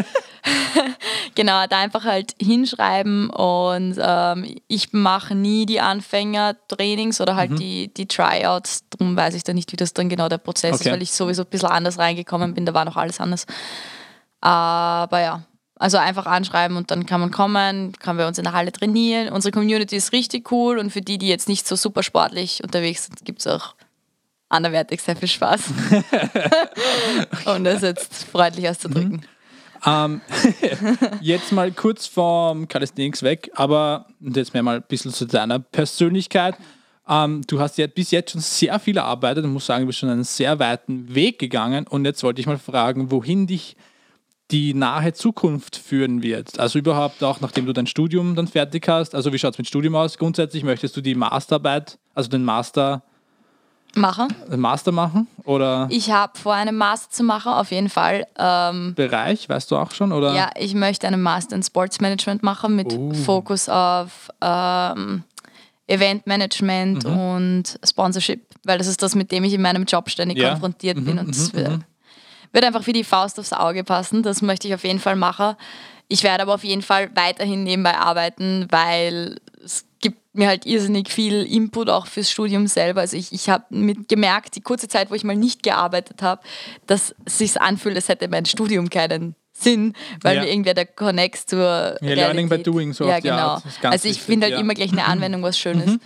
[1.34, 7.38] genau, da einfach halt hinschreiben und ähm, ich mache nie die Anfängertrainings oder Mhm.
[7.38, 10.74] halt die, die Tryouts, darum weiß ich da nicht, wie das dann genau der Prozess
[10.74, 10.88] Okay.
[10.88, 13.46] ist, weil ich sowieso ein bisschen anders reingekommen bin, da war noch alles anders.
[14.40, 15.42] Aber ja,
[15.76, 19.32] also einfach anschreiben und dann kann man kommen, kann bei uns in der Halle trainieren.
[19.32, 23.06] Unsere Community ist richtig cool und für die, die jetzt nicht so super sportlich unterwegs
[23.06, 23.74] sind, gibt es auch
[24.54, 25.72] anderweitig sehr viel Spaß.
[27.46, 29.26] um das jetzt freundlich auszudrücken.
[29.86, 30.22] Ähm,
[31.20, 36.54] jetzt mal kurz vom Calisthenics weg, aber jetzt mehr mal ein bisschen zu deiner Persönlichkeit.
[37.06, 39.98] Ähm, du hast ja bis jetzt schon sehr viel erarbeitet und muss sagen, du bist
[39.98, 41.86] schon einen sehr weiten Weg gegangen.
[41.86, 43.76] Und jetzt wollte ich mal fragen, wohin dich
[44.50, 46.58] die nahe Zukunft führen wird.
[46.58, 49.14] Also überhaupt auch, nachdem du dein Studium dann fertig hast.
[49.14, 50.18] Also wie schaut es mit Studium aus?
[50.18, 53.02] Grundsätzlich möchtest du die Masterarbeit, also den Master,
[53.96, 54.28] Mache.
[54.50, 55.26] den Master machen?
[55.44, 58.26] Oder Ich habe vor, einen Master zu machen, auf jeden Fall.
[58.38, 60.12] Ähm, Bereich, weißt du auch schon?
[60.12, 60.34] Oder?
[60.34, 63.12] ja, ich möchte einen Master in Sports Management machen mit Oh.
[63.14, 65.24] Fokus auf ähm,
[65.86, 67.16] Eventmanagement Mhm.
[67.18, 70.50] und Sponsorship, weil das ist das, mit dem ich in meinem Job ständig Ja.
[70.50, 71.80] konfrontiert Mhm, bin und das wird,
[72.52, 74.22] wird einfach wie die Faust aufs Auge passen.
[74.22, 75.54] Das möchte ich auf jeden Fall machen.
[76.08, 79.86] Ich werde aber auf jeden Fall weiterhin nebenbei arbeiten, weil es
[80.34, 83.00] mir halt irrsinnig viel Input auch fürs Studium selber.
[83.02, 83.64] Also ich, ich habe
[84.08, 86.42] gemerkt, die kurze Zeit, wo ich mal nicht gearbeitet habe,
[86.86, 90.42] dass es sich anfühlt, als hätte mein Studium keinen Sinn, weil Ja.
[90.42, 93.62] mir irgendwie der Connect zur Ja, learning by Realität- doing, so ja, genau.
[93.82, 94.58] Also ich finde halt ja.
[94.58, 95.98] Mhm, immer gleich eine Anwendung was Schönes.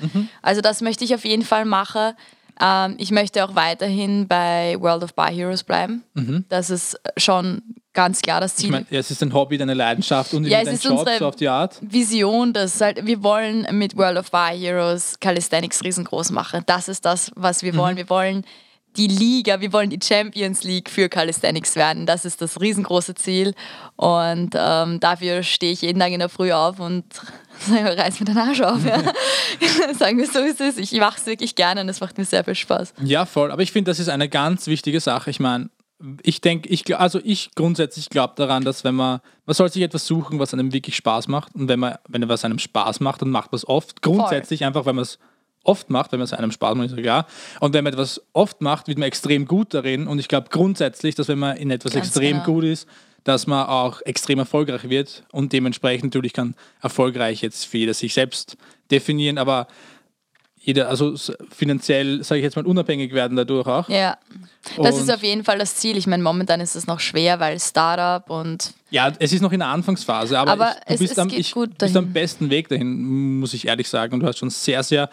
[0.42, 2.12] Also das möchte ich auf jeden Fall machen.
[2.60, 6.02] Ähm, ich möchte auch weiterhin bei World of Bar Heroes bleiben.
[6.48, 7.62] Das ist schon
[7.94, 8.68] ganz klar das Ziel.
[8.70, 8.74] Mhm.
[8.74, 11.18] Ich meine, ja, es ist ein Hobby, deine Leidenschaft und Ja, es ist Job, unsere-
[11.18, 11.78] so auf die Art.
[11.80, 16.62] Vision, dass halt, wir wollen mit World of Bar Heroes Calisthenics riesengroß machen.
[16.66, 17.96] Das ist das, was wir wollen.
[17.96, 18.44] Wir wollen
[18.98, 22.04] die Liga, wir wollen die Champions League für Calisthenics werden.
[22.04, 23.54] Das ist das riesengroße Ziel.
[23.96, 27.04] Und ähm, dafür stehe ich jeden Tag in der Früh auf und
[27.70, 28.84] reiß mir den Arsch auf.
[28.84, 29.00] Ja.
[29.94, 30.76] Sagen wir so ist es.
[30.78, 32.94] Ich mache es wirklich gerne und es macht mir sehr viel Spaß.
[33.04, 33.52] Ja, voll.
[33.52, 35.30] Aber ich finde, das ist eine ganz wichtige Sache.
[35.30, 35.70] Ich meine,
[36.22, 40.06] ich denke, ich, also ich grundsätzlich glaube daran, dass wenn man, man soll sich etwas
[40.06, 41.54] suchen, was einem wirklich Spaß macht.
[41.54, 44.02] Und wenn man, wenn was einem Spaß macht, dann macht man es oft.
[44.02, 45.18] Grundsätzlich einfach, wenn man es
[45.64, 47.26] oft macht, wenn man es einem Spaß macht, ist ja.
[47.60, 50.06] Und wenn man etwas oft macht, wird man extrem gut darin.
[50.06, 52.44] Und ich glaube grundsätzlich, dass wenn man in etwas Ganz extrem genau.
[52.44, 52.88] gut ist,
[53.24, 55.24] dass man auch extrem erfolgreich wird.
[55.32, 58.56] Und dementsprechend natürlich kann erfolgreich jetzt für jeder sich selbst
[58.90, 59.66] definieren, aber
[60.60, 61.14] jeder, also
[61.50, 63.88] finanziell, sage ich jetzt mal, unabhängig werden dadurch auch.
[63.88, 64.18] Ja,
[64.76, 65.96] das Und- ist auf jeden Fall das Ziel.
[65.96, 69.60] Ich meine, momentan ist es noch schwer, weil Startup und Ja, es ist noch in
[69.60, 72.68] der Anfangsphase, aber, Aber ich, du es- bist, es am, ich, bist am besten Weg
[72.68, 74.14] dahin, muss ich ehrlich sagen.
[74.14, 75.08] Und du hast schon sehr, sehr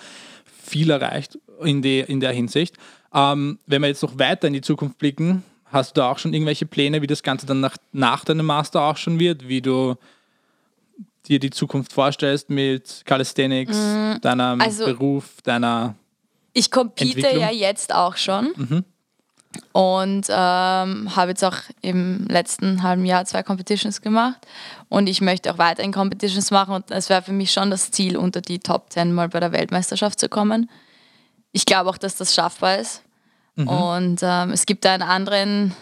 [0.75, 2.75] viel erreicht in, die, in der Hinsicht.
[3.13, 6.33] Ähm, wenn wir jetzt noch weiter in die Zukunft blicken, hast du da auch schon
[6.33, 9.95] irgendwelche Pläne, wie das Ganze dann nach, nach deinem Master auch schon wird, wie du
[11.27, 13.77] dir die Zukunft vorstellst mit Calisthenics,
[14.21, 15.95] deinem also- Beruf, deiner...
[16.51, 18.53] Ich compete ja jetzt auch schon.
[18.55, 18.83] Mhm.
[19.71, 24.39] Und ähm, habe jetzt auch im letzten halben Jahr zwei Competitions gemacht.
[24.89, 26.75] Und ich möchte auch weiterhin Competitions machen.
[26.75, 29.51] Und es wäre für mich schon das Ziel, unter die Top 10 mal bei der
[29.51, 30.69] Weltmeisterschaft zu kommen.
[31.51, 33.01] Ich glaube auch, dass das schaffbar ist.
[33.55, 33.67] Mhm.
[33.67, 35.75] Und ähm, es gibt einen anderen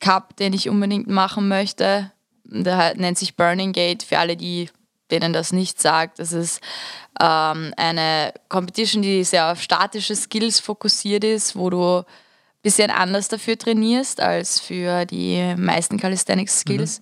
[0.00, 2.10] Cup, den ich unbedingt machen möchte.
[2.44, 4.02] Der nennt sich Burning Gate.
[4.02, 4.68] Für alle, die
[5.10, 6.60] denen das nicht sagt, das ist
[7.20, 12.04] ähm, eine Competition, die sehr auf statische Skills fokussiert ist, wo du
[12.66, 17.00] bisschen anders dafür trainierst als für die meisten Calisthenics Skills.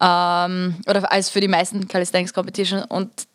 [0.00, 2.82] Ähm, oder als für die meisten Calisthenics Competition.
[2.82, 3.28] Und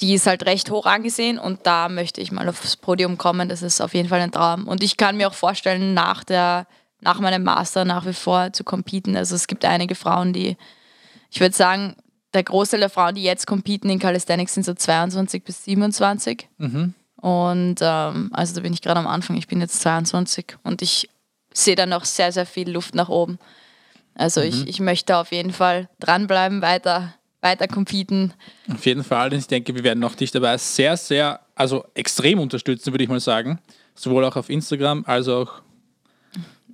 [0.00, 3.50] die ist halt recht hoch angesehen und da möchte ich mal aufs Podium kommen.
[3.50, 4.66] Das ist auf jeden Fall ein Traum.
[4.66, 6.66] Und ich kann mir auch vorstellen, nach, der,
[7.02, 9.14] nach meinem Master nach wie vor zu competen.
[9.14, 10.56] Also es gibt einige Frauen, die,
[11.30, 11.96] ich würde sagen,
[12.32, 16.48] der Großteil der Frauen, die jetzt competen in Calisthenics, sind so 22 bis 27.
[17.20, 19.36] Und ähm, also da bin ich gerade am Anfang.
[19.36, 21.08] Ich bin jetzt 22 und ich
[21.52, 23.38] sehe da noch sehr, sehr viel Luft nach oben.
[24.14, 28.34] Also ich, ich möchte auf jeden Fall dranbleiben, weiter, weiter competen.
[28.72, 29.32] Auf jeden Fall.
[29.32, 33.20] Ich denke, wir werden auch dich dabei sehr, sehr, also extrem unterstützen, würde ich mal
[33.20, 33.60] sagen.
[33.94, 35.62] Sowohl auch auf Instagram als auch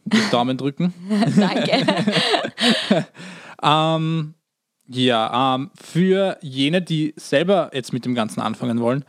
[0.04, 0.92] mit Daumen drücken.
[1.37, 1.87] Danke.
[3.64, 4.35] Ähm,
[4.87, 9.04] ja, ähm, für jene, die selber jetzt mit dem Ganzen anfangen wollen,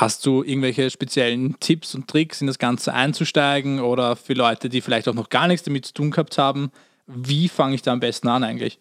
[0.00, 4.80] hast du irgendwelche speziellen Tipps und Tricks, in das Ganze einzusteigen oder für Leute, die
[4.80, 6.70] vielleicht auch noch gar nichts damit zu tun gehabt haben?
[7.06, 8.78] Wie fange ich da am besten an eigentlich?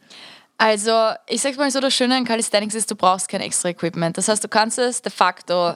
[0.58, 4.18] Also, ich sag's mal so, das Schöne an Calisthenics ist, du brauchst kein extra Equipment.
[4.18, 5.76] Das heißt, du kannst es de facto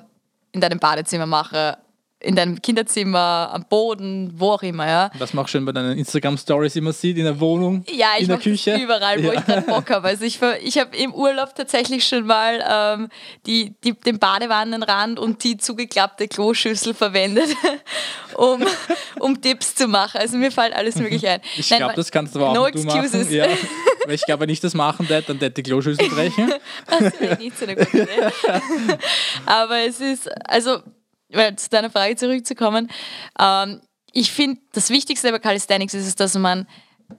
[0.52, 1.76] in deinem Badezimmer machen,
[2.22, 5.10] in deinem Kinderzimmer, am Boden, wo auch immer, ja.
[5.20, 8.28] Was man auch schon bei deinen Instagram-Stories immer sieht, in der Wohnung, Ja, ich in
[8.28, 8.76] der das Küche.
[8.76, 9.40] überall, wo Ja.
[9.40, 10.08] ich gerade Bock habe.
[10.10, 13.10] Also ich, ich habe im Urlaub tatsächlich schon mal ähm,
[13.46, 17.50] die, die, den Badewannenrand und die zugeklappte Kloschüssel verwendet,
[18.36, 18.66] um,
[19.20, 20.18] um Tipps zu machen.
[20.20, 21.42] Also mir fällt alles mögliche ein.
[21.58, 23.00] Ich glaube, das kannst du aber auch No du machen.
[23.06, 23.32] excuses.
[23.32, 23.46] Ja.
[24.06, 26.54] Weil ich glaube, wenn ich das machen würde, dann hätte die Kloschüssel brechen.
[27.00, 28.10] Das wäre nicht so eine gute Idee.
[29.46, 30.80] Aber es ist, also,
[31.32, 32.90] zu deiner Frage zurückzukommen,
[33.40, 36.68] ähm, ich finde, das Wichtigste bei Calisthenics ist es, dass man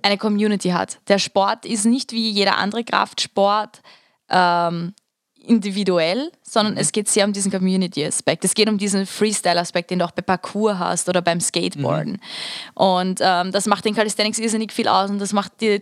[0.02, 0.98] eine Community hat.
[1.08, 3.80] Der Sport ist nicht wie jeder andere Kraftsport
[4.28, 4.94] ähm,
[5.42, 8.44] individuell, sondern es geht sehr um diesen Community-Aspekt.
[8.44, 12.20] Es geht um diesen Freestyle-Aspekt, den du auch bei Parkour hast oder beim Skateboarden.
[12.74, 15.80] Und ähm, das macht den Calisthenics irrsinnig viel aus und das macht dir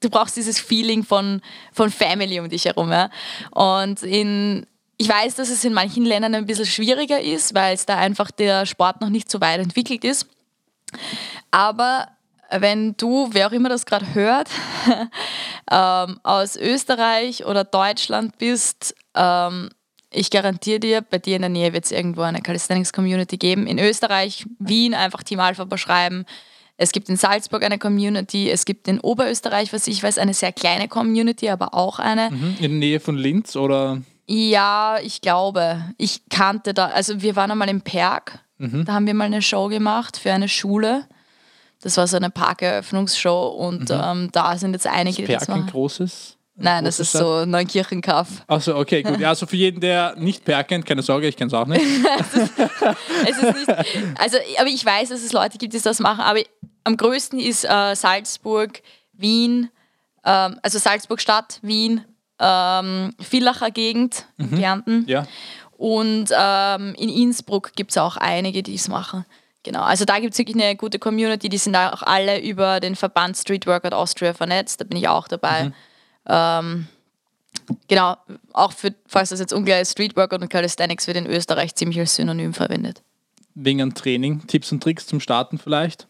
[0.00, 1.40] du brauchst dieses Feeling von,
[1.72, 2.90] von Family um dich herum.
[2.90, 3.10] Ja?
[3.50, 4.66] Und in,
[4.98, 8.30] ich weiß, dass es in manchen Ländern ein bisschen schwieriger ist, weil es da einfach
[8.30, 10.26] der Sport noch nicht so weit entwickelt ist.
[11.50, 12.08] Aber
[12.50, 14.48] wenn du, wer auch immer das gerade hört,
[15.70, 19.68] ähm, aus Österreich oder Deutschland bist, ähm,
[20.10, 23.66] ich garantiere dir, bei dir in der Nähe wird es irgendwo eine Calisthenics-Community geben.
[23.66, 26.24] In Österreich, Wien einfach Team Alpha beschreiben.
[26.78, 30.52] Es gibt in Salzburg eine Community, es gibt in Oberösterreich, was ich weiß, eine sehr
[30.52, 32.28] kleine Community, aber auch eine.
[32.28, 35.82] In der Nähe von Linz oder Ja, ich glaube.
[35.98, 39.68] Ich kannte da, also wir waren einmal im Perg, da haben wir mal eine Show
[39.68, 41.06] gemacht für eine Schule.
[41.82, 45.66] Das war so eine Parkeröffnungsshow und ähm, da sind jetzt einige, die das Perk ein
[45.66, 46.36] großes?
[46.58, 48.44] Nein, das ist so Neunkirchenkaff.
[48.46, 49.20] Achso, okay, gut.
[49.20, 51.84] Ja, also für jeden, der nicht Perk kennt, keine Sorge, ich kenne es auch nicht.
[53.28, 56.40] Es ist nicht, also, aber ich weiß, dass es Leute gibt, die das machen, aber
[56.84, 58.80] am größten ist äh, Salzburg,
[59.12, 59.68] Wien,
[60.24, 62.04] ähm, also Salzburg Stadt, Wien,
[62.38, 65.04] ähm, Villacher Gegend, Kärnten.
[65.06, 65.26] Ja.
[65.76, 69.24] Und ähm, in Innsbruck gibt es auch einige, die es machen.
[69.62, 72.94] Genau, also da gibt es wirklich eine gute Community, die sind auch alle über den
[72.94, 75.72] Verband Street Workout Austria vernetzt, da bin ich auch dabei.
[76.28, 76.86] Ähm,
[77.88, 78.16] genau,
[78.52, 81.98] auch für, falls das jetzt ungleich ist, Street Workout und Calisthenics wird in Österreich ziemlich
[81.98, 83.02] als Synonym verwendet.
[83.54, 86.06] Wegen einem Training, Tipps und Tricks zum Starten vielleicht?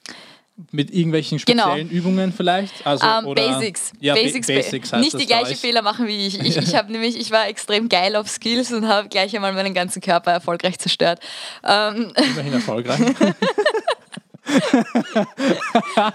[0.73, 1.64] Mit irgendwelchen Genau.
[1.64, 2.87] speziellen Übungen vielleicht?
[2.87, 3.92] Also, Ähm, oder, Basics.
[4.01, 5.55] Ja, ba- Basics, Basics heißt nicht die gleichen.
[5.57, 6.40] Fehler machen wie ich.
[6.40, 9.75] Ich, ich habe nämlich, ich war extrem geil auf Skills und habe gleich einmal meinen
[9.75, 11.21] ganzen Körper erfolgreich zerstört.
[11.62, 13.01] Ähm, Immerhin erfolgreich.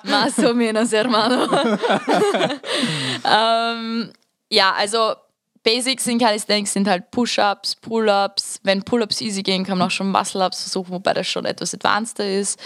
[0.04, 1.48] Más o menos, hermano.
[3.26, 4.12] ähm,
[4.50, 5.14] ja, also
[5.64, 8.60] Basics in Calisthenics sind halt Push-Ups, Pull-Ups.
[8.64, 12.28] Wenn Pull-Ups easy gehen, kann man auch schon Muscle-Ups versuchen, wobei das schon etwas advanceder
[12.28, 12.60] ist.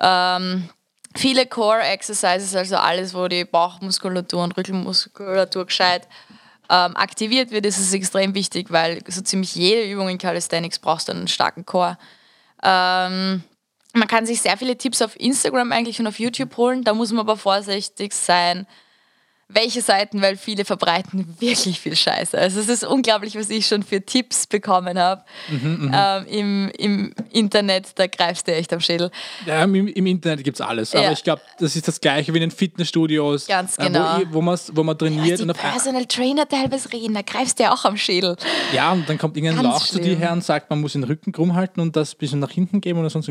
[0.00, 0.68] Ähm,
[1.14, 6.08] viele Core-Exercises, also alles, wo die Bauchmuskulatur und Rückenmuskulatur gescheit
[6.70, 11.08] ähm, aktiviert wird, ist es extrem wichtig, weil so ziemlich jede Übung in Calisthenics brauchst
[11.08, 11.98] du einen starken Core.
[12.62, 13.42] Ähm,
[13.94, 16.82] man kann sich sehr viele Tipps auf Instagram eigentlich und auf YouTube holen.
[16.82, 18.66] Da muss man aber vorsichtig sein,
[19.48, 22.38] welche Seiten, weil viele verbreiten wirklich viel Scheiße.
[22.38, 27.90] Also es ist unglaublich, was ich schon für Tipps bekommen habe ähm, im, im Internet.
[27.96, 29.10] Da greifst du echt am Schädel.
[29.44, 30.94] Ja, im, im Internet gibt es alles.
[30.94, 31.12] Aber Ja.
[31.12, 33.46] ich glaube, das ist das Gleiche wie in den Fitnessstudios.
[33.46, 34.16] Ganz äh, genau.
[34.16, 35.38] Wo, ihr- wo, man, wo man trainiert.
[35.38, 38.36] Die und Personal Trainer teilweise reden, da greifst du ja auch am Schädel.
[38.72, 40.18] ja, und dann kommt irgendein Ganz Lauch zu dir schlimm.
[40.18, 42.80] her und sagt, man muss den Rücken krumm halten und das ein bisschen nach hinten
[42.80, 43.28] geben oder sonst.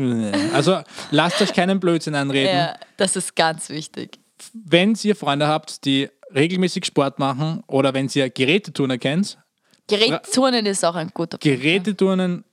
[0.54, 2.54] Also lasst euch keinen Blödsinn einreden.
[2.56, 4.18] Ja, das ist ganz wichtig.
[4.52, 9.38] Wenn ihr Freunde habt, die regelmäßig Sport machen oder wenn ihr Geräteturner kennt,
[9.88, 11.42] Gerätturnen ist auch ein guter Punkt.
[11.42, 12.44] Geräteturnen,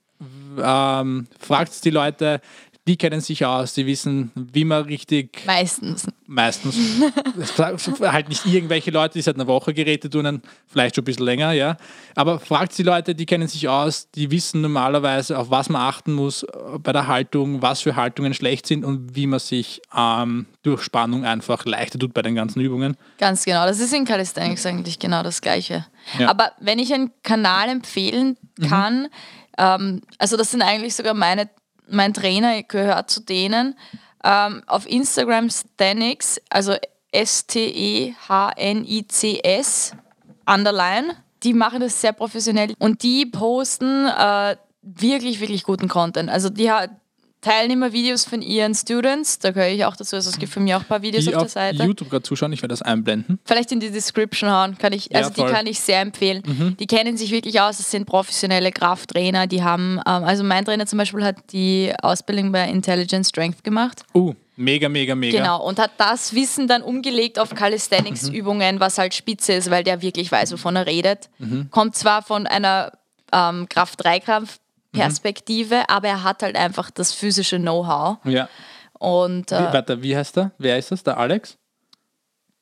[0.62, 2.40] ähm, fragt die Leute,
[2.88, 6.06] die kennen sich aus, die wissen, wie man richtig Meistens.
[6.26, 6.76] meistens,
[8.00, 11.52] halt nicht irgendwelche Leute, die seit einer Woche Geräte turnen, vielleicht schon ein bisschen länger,
[11.52, 11.76] ja.
[12.14, 16.12] Aber fragt die Leute, die kennen sich aus, die wissen normalerweise, auf was man achten
[16.12, 16.46] muss
[16.82, 21.24] bei der Haltung, was für Haltungen schlecht sind und wie man sich ähm, durch Spannung
[21.24, 22.96] einfach leichter tut bei den ganzen Übungen.
[23.18, 23.66] Ganz genau.
[23.66, 25.86] Das ist in Calisthenics eigentlich genau das Gleiche.
[26.18, 26.28] Ja.
[26.28, 28.36] Aber wenn ich einen Kanal empfehlen
[28.68, 29.08] kann,
[29.58, 31.48] ähm, also das sind eigentlich sogar meine,
[31.90, 33.76] mein Trainer gehört zu denen.
[34.22, 36.76] Ähm, auf Instagram Stanix, also
[37.12, 38.16] S-T-E-H-N-I-C-S,
[40.46, 41.16] Underline.
[41.42, 46.30] Die machen das sehr professionell und die posten äh, wirklich, wirklich guten Content.
[46.30, 46.70] Also die
[47.40, 50.62] teilen immer Videos von ihren Students, da gehöre ich auch dazu, also es gibt von
[50.62, 51.84] mir auch ein paar Videos die auf der Seite.
[51.84, 53.38] YouTube gerade zuschauen, ich werde das einblenden.
[53.44, 55.50] Vielleicht in die Description hauen, kann ich, also Ja, die voll.
[55.50, 56.76] kann ich sehr empfehlen.
[56.78, 60.86] Die kennen sich wirklich aus, das sind professionelle Krafttrainer, die haben, ähm, also mein Trainer
[60.86, 64.02] zum Beispiel hat die Ausbildung bei Intelligent Strength gemacht.
[64.14, 65.38] Uh, mega, mega, mega.
[65.38, 70.02] Genau, und hat das Wissen dann umgelegt auf Calisthenics-Übungen, was halt spitze ist, weil der
[70.02, 71.30] wirklich weiß, wovon er redet.
[71.70, 72.92] Kommt zwar von einer
[73.32, 73.66] ähm,
[74.92, 78.18] Kraft-3-Kraft-Perspektive, aber er hat halt einfach das physische Know-how.
[78.24, 78.48] Ja.
[78.98, 80.50] Und Wie, äh, warte, wie heißt der?
[80.58, 81.02] Wer ist das?
[81.02, 81.56] Der Alex?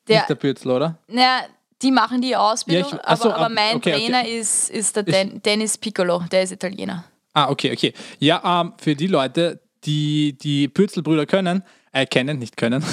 [0.07, 0.97] der, Nicht der Bürzel, oder?
[1.07, 1.41] na,
[1.81, 4.05] die machen die Ausbildung, Ja, ich- ach so, aber, aber ab- mein okay, okay.
[4.05, 7.05] Trainer ist, ist der Den, Dennis Piccolo, der ist Italiener.
[7.33, 7.93] Ah, okay, okay.
[8.19, 12.83] Ja, ähm, für die Leute, die die Pürzelbrüder können, äh, kennen, nicht können.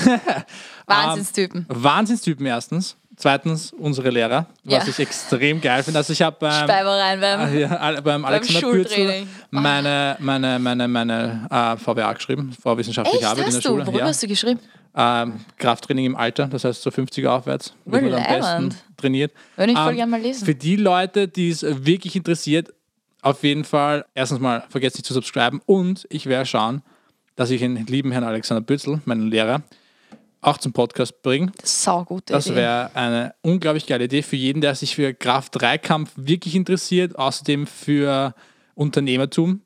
[0.86, 1.66] Wahnsinnstypen.
[1.70, 2.96] Ähm, Wahnsinnstypen erstens.
[3.18, 4.90] Zweitens unsere Lehrer, was Ja.
[4.90, 5.98] ich extrem geil finde.
[5.98, 7.40] Also ich habe beim, Speiber rein beim.
[7.40, 9.28] Ah, ja, beim Alexander Pürzel Schultraining.
[9.50, 13.68] meine, meine, meine, meine äh, VWA geschrieben, vorwissenschaftliche Echt, Arbeit in der du?
[13.68, 13.86] Schule.
[13.86, 14.06] Worüber Ja.
[14.06, 14.60] hast du geschrieben?
[14.94, 19.32] Ähm, Krafttraining im Alter, das heißt so 50er aufwärts, wird man am besten trainiert.
[19.56, 20.44] Würde ich voll Ähm, gerne mal lesen.
[20.44, 22.72] Für die Leute, die es wirklich interessiert,
[23.22, 26.82] auf jeden Fall erstens mal vergesst nicht zu subscriben und ich werde schauen,
[27.34, 29.62] dass ich den lieben Herrn Alexander Bützel, meinen Lehrer,
[30.40, 31.52] auch zum Podcast bringe.
[31.62, 36.54] Sau gute Das wäre eine unglaublich geile Idee für jeden, der sich für Kraft-3-Kampf wirklich
[36.54, 38.34] interessiert, außerdem für
[38.74, 39.62] Unternehmertum.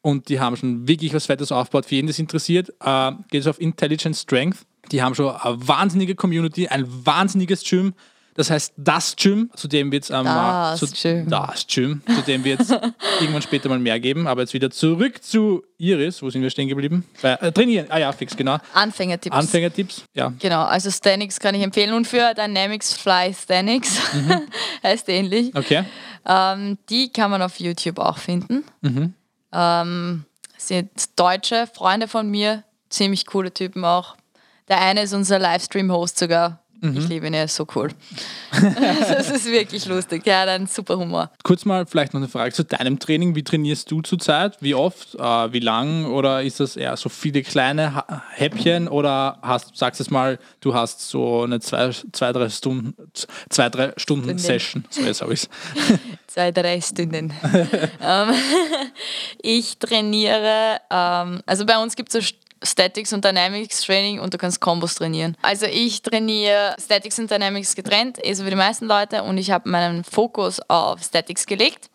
[0.00, 1.86] Und die haben schon wirklich was Fettes aufgebaut.
[1.86, 4.58] Für jeden, das interessiert, äh, geht es auf Intelligent Strength.
[4.92, 7.94] Die haben schon eine wahnsinnige Community, ein wahnsinniges Gym.
[8.36, 11.28] Das heißt, das Gym, zu dem wird es ähm, Das zu, Gym.
[11.30, 12.70] das Gym, zu dem wird es
[13.20, 14.26] irgendwann später mal mehr geben.
[14.26, 16.20] Aber jetzt wieder zurück zu Iris.
[16.20, 17.04] Wo sind wir stehen geblieben?
[17.22, 17.86] Bei, äh, trainieren.
[17.90, 18.58] Ah ja, fix, genau.
[18.72, 19.36] Anfängertipps.
[19.36, 20.02] Anfängertipps.
[20.14, 24.42] Ja, Genau, also Stanix kann ich empfehlen und für Dynamics Fly Stanix Mhm.
[24.82, 25.54] heißt ähnlich.
[25.54, 25.84] okay.
[26.26, 28.64] Ähm, die kann man auf YouTube auch finden.
[28.80, 29.14] Mhm.
[29.52, 30.24] Ähm,
[30.56, 34.16] sind deutsche Freunde von mir, ziemlich coole Typen auch.
[34.68, 36.63] Der eine ist unser Livestream-Host sogar.
[36.84, 36.96] Mhm.
[36.98, 37.88] Ich liebe ihn, er ist so cool.
[39.08, 40.22] das ist wirklich lustig.
[40.24, 41.30] Der hat einen super Humor.
[41.42, 43.34] Kurz mal vielleicht noch eine Frage zu deinem Training.
[43.34, 44.56] Wie trainierst du zurzeit?
[44.60, 45.14] Wie oft?
[45.14, 46.06] Äh, wie lang?
[46.06, 48.88] Oder ist das eher so viele kleine Ha- Häppchen?
[48.88, 52.94] Oder hast, sagst es mal, du hast so eine zwei, zwei drei Stunden,
[53.48, 54.38] zwei, drei Stunden Stunden.
[54.38, 54.84] Session.
[54.90, 55.48] So jetzt habe ich es.
[56.26, 57.32] Zwei, drei Stunden.
[58.02, 58.28] ähm,
[59.40, 64.38] ich trainiere, ähm, also bei uns gibt es so Statics und Dynamics Training und du
[64.38, 65.36] kannst Kombos trainieren.
[65.42, 69.50] Also ich trainiere Statics und Dynamics getrennt, eh so wie die meisten Leute, und ich
[69.50, 71.90] habe meinen Fokus auf Statics gelegt.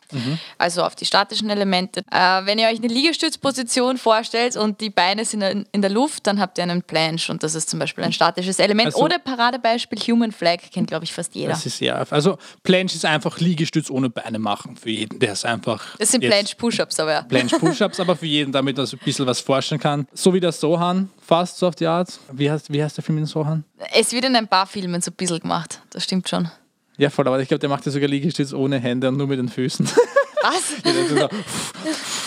[0.57, 2.01] Also auf die statischen Elemente.
[2.11, 5.41] Äh, wenn ihr euch eine Liegestützposition vorstellt und die Beine sind
[5.71, 8.59] in der Luft, dann habt ihr einen Planche und das ist zum Beispiel ein statisches
[8.59, 8.87] Element.
[8.87, 11.49] Also- Oder Paradebeispiel Human Flag, kennt glaube ich fast jeder.
[11.49, 15.45] Das ist ja, also Planche ist einfach Liegestütz ohne Beine machen für jeden, der es
[15.45, 15.97] einfach.
[15.97, 17.21] Das sind Planche Push-Ups, aber ja.
[17.23, 20.07] Planche Push-Ups, aber für jeden, damit er so ein bisschen was vorstellen kann.
[20.13, 22.19] So wie der Sohan, fast so auf die Art.
[22.31, 23.63] Wie heißt, wie heißt der Film in Sohan?
[23.93, 26.49] Es wird in ein paar Filmen so ein bisschen gemacht, das stimmt schon.
[26.99, 29.39] Ja, voll, aber ich glaube, der macht ja sogar Liegestütz ohne Hände und nur mit
[29.39, 29.89] den Füßen.
[30.41, 30.73] Was?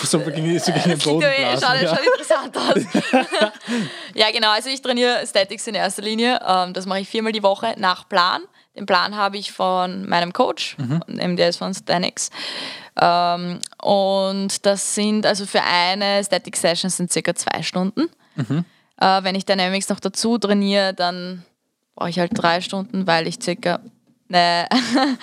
[0.03, 1.65] So, gegen, so gegen den Boden ja, blasen.
[1.67, 1.95] schaut, Ja.
[1.95, 3.51] schaut interessant aus.
[4.13, 4.51] ja, genau.
[4.51, 6.39] Also ich trainiere Statics in erster Linie.
[6.45, 8.41] Ähm, Das mache ich viermal die Woche nach Plan.
[8.75, 11.37] Den Plan habe ich von meinem Coach, mhm.
[11.37, 12.31] der ist von Stanix.
[12.99, 18.09] Ähm, Und das sind also für eine Static Session sind circa zwei Stunden.
[18.99, 21.43] Äh, Wenn ich Dynamics noch dazu trainiere, dann
[21.95, 23.79] brauche ich halt drei Stunden, weil ich circa
[24.33, 24.67] eine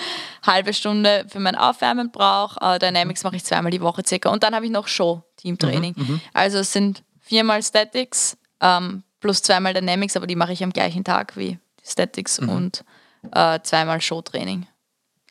[0.46, 2.59] halbe Stunde für mein Aufwärmen brauche.
[2.61, 4.31] Äh, Dynamics mache ich zweimal die Woche circa.
[4.31, 5.94] Und dann habe ich noch Show, Teamtraining.
[6.33, 11.05] Also es sind viermal Statics ähm, plus zweimal Dynamics, aber die mache ich am gleichen
[11.05, 12.85] Tag wie Statics und
[13.33, 14.66] äh, zweimal Showtraining.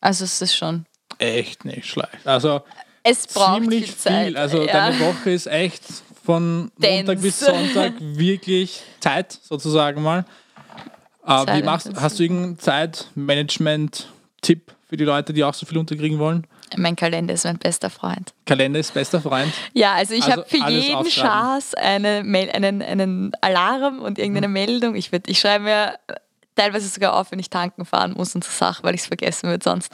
[0.01, 0.85] Also es ist schon,
[1.17, 2.25] Echt nicht schlecht.
[2.25, 2.61] Also
[3.03, 4.27] es braucht ziemlich viel Zeit.
[4.27, 4.37] viel.
[4.37, 4.73] Also ja.
[4.73, 5.83] deine Woche ist echt
[6.23, 6.97] von Dense.
[6.97, 10.25] Montag bis Sonntag wirklich Zeit, sozusagen mal.
[11.29, 12.03] Äh, wie Zeit machst, intensiv.
[12.03, 16.45] hast du irgendeinen Zeitmanagement-Tipp für die Leute, die auch so viel unterkriegen wollen?
[16.77, 18.33] Mein Kalender ist mein bester Freund.
[18.45, 19.51] Kalender ist bester Freund.
[19.73, 21.09] Ja, also ich Also habe für jeden.
[21.09, 24.53] Schaß eine Mail, einen, einen Alarm und irgendeine Mhm.
[24.53, 24.95] Meldung.
[24.95, 25.95] Ich, würd, ich schreibe mir
[26.55, 29.49] teilweise sogar auf, wenn ich tanken fahren muss und so Sachen, weil ich es vergessen
[29.49, 29.91] würde sonst.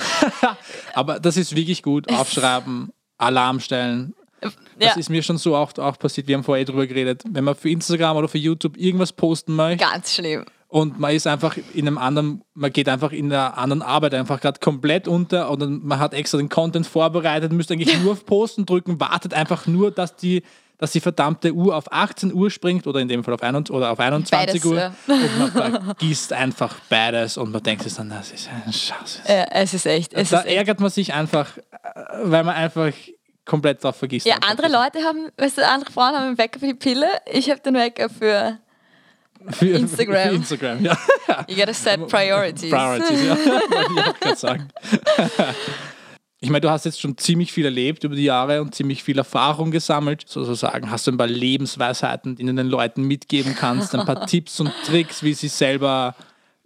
[0.94, 2.12] Aber das ist wirklich gut.
[2.12, 4.14] Aufschreiben, Alarm stellen.
[4.42, 6.28] Das Ja, ist mir schon so oft auch passiert.
[6.28, 7.24] Wir haben vorher drüber geredet.
[7.30, 10.44] Wenn man für Instagram oder für YouTube irgendwas posten möchte, ganz schlimm.
[10.68, 14.42] Und man ist einfach in einem anderen, man geht einfach in einer anderen Arbeit einfach
[14.42, 18.66] gerade komplett unter oder man hat extra den Content vorbereitet, müsste eigentlich nur auf Posten
[18.66, 20.44] drücken, wartet einfach nur, dass die
[20.78, 23.92] dass die verdammte Uhr auf 18 Uhr springt oder in dem Fall auf, 21, oder
[23.92, 24.94] auf 21 beides, Uhr ja.
[25.08, 29.22] und man vergisst einfach beides und man denkt sich dann, das ist ein Scheiß.
[29.28, 30.14] Ja, es ist echt.
[30.14, 31.48] Es da ist ärgert man sich einfach,
[32.24, 32.92] weil man einfach
[33.46, 34.26] komplett drauf vergisst.
[34.26, 37.50] Ja, andere Leute haben, weißt du, andere Frauen haben einen Wecker für die Pille, ich
[37.50, 38.60] habe den Wecker für
[39.52, 40.30] für, Instagram.
[40.30, 40.98] Für Instagram, ja.
[41.48, 42.70] You gotta set priorities.
[42.70, 43.36] Priorities, ja.
[43.96, 44.68] ich auch gerade sagen.
[46.46, 49.18] Ich meine, du hast jetzt schon ziemlich viel erlebt über die Jahre und ziemlich viel
[49.18, 50.92] Erfahrung gesammelt, sozusagen.
[50.92, 54.72] Hast du ein paar Lebensweisheiten, die du den Leuten mitgeben kannst, ein paar Tipps und
[54.86, 56.16] Tricks, wie sie selber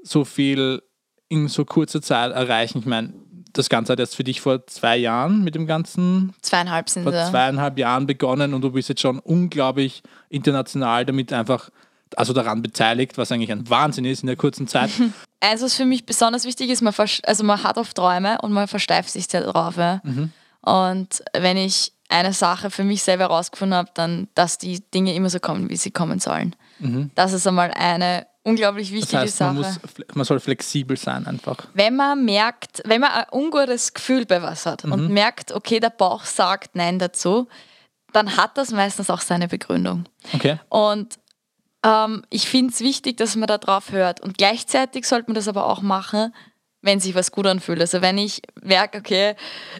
[0.03, 0.81] so viel
[1.29, 2.79] in so kurzer Zeit erreichen?
[2.79, 3.13] Ich meine,
[3.53, 6.33] das Ganze hat jetzt für dich vor zwei Jahren mit dem Ganzen.
[6.41, 11.69] Zweieinhalb sind Vor zweieinhalb Jahren begonnen und du bist jetzt schon unglaublich international damit einfach
[12.15, 14.89] also daran beteiligt, was eigentlich ein Wahnsinn ist in der kurzen Zeit.
[15.39, 16.93] Eins, was für mich besonders wichtig ist, man,
[17.23, 19.77] also man hat oft Träume und man versteift sich sehr drauf.
[19.77, 20.01] Ja.
[20.03, 20.31] Mhm.
[20.61, 25.29] Und wenn ich eine Sache für mich selber herausgefunden habe, dann, dass die Dinge immer
[25.29, 26.55] so kommen, wie sie kommen sollen.
[26.79, 27.11] Mhm.
[27.15, 29.53] Das ist einmal eine unglaublich wichtige das heißt, Sache.
[29.53, 29.79] Man, muss,
[30.15, 31.57] man soll flexibel sein einfach.
[31.73, 34.91] Wenn man merkt, wenn man ein ungutes Gefühl bei was hat mhm.
[34.93, 37.47] und merkt, okay, der Bauch sagt Nein dazu,
[38.11, 40.05] dann hat das meistens auch seine Begründung.
[40.33, 40.59] Okay.
[40.69, 41.18] Und
[41.83, 44.21] ähm, ich finde es wichtig, dass man da drauf hört.
[44.21, 46.33] Und gleichzeitig sollte man das aber auch machen,
[46.81, 47.81] wenn sich was gut anfühlt.
[47.81, 49.35] Also wenn ich merke, okay,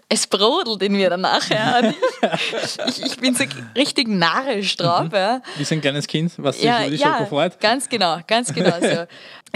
[0.09, 1.49] es brodelt in mir danach.
[1.49, 1.81] Ja,
[2.87, 5.05] ich, ich, bin so richtig narrisch drauf.
[5.05, 5.15] Mhm.
[5.15, 5.41] Ja.
[5.55, 7.59] Wie so ein kleines Kind, was sich ja, über die ja, Schoko freut.
[7.59, 9.05] Ganz genau, ganz genau so.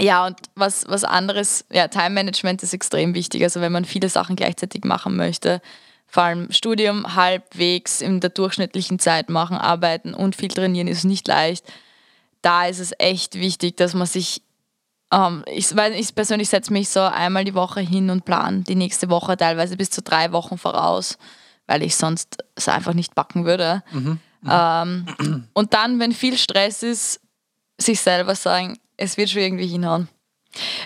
[0.00, 3.42] ja, und was, was anderes, ja, Time Management ist extrem wichtig.
[3.42, 5.60] Also wenn man viele Sachen gleichzeitig machen möchte,
[6.06, 11.28] vor allem Studium halbwegs in der durchschnittlichen Zeit machen, arbeiten und viel trainieren ist nicht
[11.28, 11.66] leicht
[12.44, 14.42] da ist es echt wichtig, dass man sich,
[15.12, 18.74] ähm, ich, weil ich persönlich setze mich so einmal die Woche hin und plane die
[18.74, 21.18] nächste Woche teilweise bis zu drei Wochen voraus,
[21.66, 23.82] weil ich sonst es einfach nicht backen würde.
[23.92, 24.20] Mhm.
[24.48, 27.20] Ähm, und dann, wenn viel Stress ist,
[27.78, 30.08] sich selber sagen, es wird schon irgendwie hinhauen.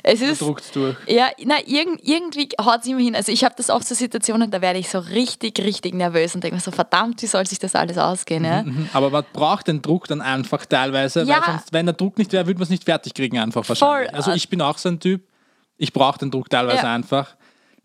[0.02, 0.96] Es ist, druckt durch.
[1.07, 3.14] Ja, na, irgend, irgendwie haut es immer hin.
[3.14, 6.44] Also ich habe das oft so Situationen, da werde ich so richtig, richtig nervös und
[6.44, 8.44] denke mir so, verdammt, wie soll sich das alles ausgehen?
[8.44, 8.62] Ja?
[8.62, 8.88] Mhm, mhm.
[8.92, 11.37] Aber man braucht den Druck dann einfach teilweise, ja.
[11.37, 14.09] weil sonst, wenn der Druck nicht wäre, würde man es nicht fertig kriegen einfach wahrscheinlich.
[14.09, 14.16] Voll.
[14.16, 15.22] Also ich bin auch so ein Typ,
[15.76, 16.94] ich brauche den Druck teilweise ja.
[16.94, 17.37] einfach.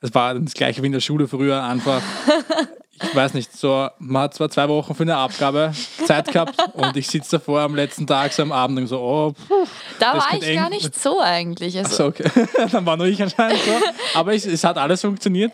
[0.01, 2.01] Das war das gleiche wie in der Schule früher einfach.
[3.01, 5.73] ich weiß nicht, so, man hat zwar zwei Wochen für eine Abgabe
[6.05, 9.33] Zeit gehabt und ich sitze davor am letzten Tag so am Abend und so, oh,
[9.47, 9.65] puh,
[9.99, 10.55] Da war ich eng.
[10.55, 11.77] gar nicht so eigentlich.
[11.77, 11.95] Also.
[11.95, 12.29] so, okay.
[12.71, 13.71] Dann war nur ich anscheinend so.
[14.19, 15.51] Aber es, es hat alles funktioniert.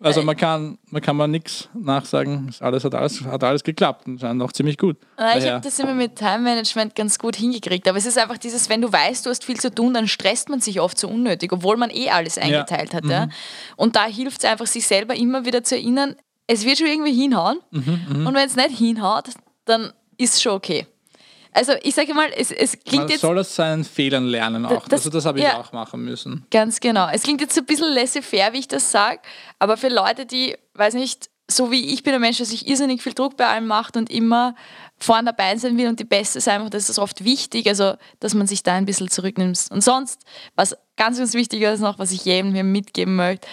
[0.00, 2.54] Also man kann, man kann mal nichts nachsagen.
[2.60, 4.96] Alles hat alles, hat alles geklappt und noch ziemlich gut.
[5.16, 7.86] ich habe das immer mit Time Management ganz gut hingekriegt.
[7.88, 10.50] Aber es ist einfach dieses, wenn du weißt, du hast viel zu tun, dann stresst
[10.50, 12.96] man sich oft so unnötig, obwohl man eh alles eingeteilt ja.
[12.96, 13.04] hat.
[13.04, 13.10] Mhm.
[13.10, 13.28] Ja.
[13.76, 16.14] Und da hilft es einfach, sich selber immer wieder zu erinnern,
[16.48, 17.60] es wird schon irgendwie hinhauen.
[17.70, 18.28] Mhm, mh.
[18.28, 19.26] Und wenn es nicht hinhaut,
[19.64, 20.86] dann ist es schon okay.
[21.52, 23.20] Also ich sage mal, es, es klingt Man jetzt...
[23.20, 24.88] soll aus seinen Fehlern lernen auch.
[24.88, 26.46] Das, also das habe ich ja, auch machen müssen.
[26.50, 27.08] Ganz genau.
[27.12, 29.20] Es klingt jetzt ein bisschen laissez-faire, wie ich das sage,
[29.58, 33.02] aber für Leute, die, weiß nicht, so wie ich bin ein Mensch, der sich irrsinnig
[33.02, 34.54] viel Druck bei allem macht und immer
[34.98, 38.34] vorne dabei sein will und die Beste sein will, das ist oft wichtig, also dass
[38.34, 39.58] man sich da ein bisschen zurücknimmt.
[39.70, 40.22] Und sonst,
[40.56, 43.48] was ganz, ganz wichtig ist noch, was ich jedem hier mitgeben möchte,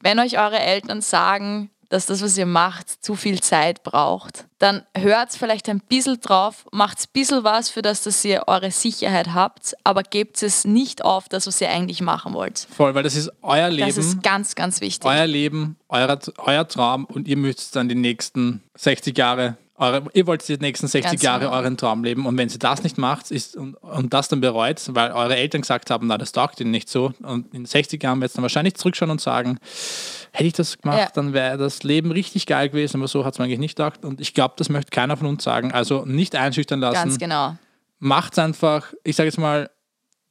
[0.00, 4.82] wenn euch eure Eltern sagen, dass das, was ihr macht, zu viel Zeit braucht, dann
[4.96, 9.34] hört vielleicht ein bisschen drauf, macht ein bisschen was für das, dass ihr eure Sicherheit
[9.34, 12.66] habt, aber gebt es nicht auf, das, was ihr eigentlich machen wollt.
[12.74, 13.88] Voll, weil das ist euer Leben.
[13.88, 15.08] Das ist ganz, ganz wichtig.
[15.08, 20.26] Euer Leben, euer, euer Traum und ihr müsst dann die nächsten 60 Jahre eure, ihr
[20.26, 21.56] wollt die nächsten 60 Ganz Jahre genau.
[21.56, 24.82] euren Traum leben und wenn sie das nicht macht ist, und, und das dann bereut,
[24.94, 28.20] weil eure Eltern gesagt haben, na, das taugt ihnen nicht so und in 60 Jahren
[28.20, 29.58] wird es dann wahrscheinlich zurückschauen und sagen,
[30.32, 31.08] hätte ich das gemacht, ja.
[31.14, 34.04] dann wäre das Leben richtig geil gewesen, aber so hat es mir eigentlich nicht gedacht
[34.04, 35.72] und ich glaube, das möchte keiner von uns sagen.
[35.72, 36.94] Also nicht einschüchtern lassen.
[36.94, 37.56] Ganz genau.
[37.98, 39.70] Macht einfach, ich sage jetzt mal,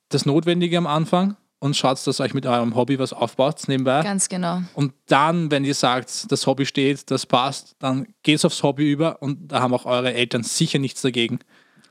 [0.09, 4.01] das Notwendige am Anfang und schaut, dass euch mit eurem Hobby was aufbaut nebenbei.
[4.03, 4.61] Ganz genau.
[4.73, 8.91] Und dann, wenn ihr sagt, das Hobby steht, das passt, dann geht es aufs Hobby
[8.91, 11.39] über und da haben auch eure Eltern sicher nichts dagegen.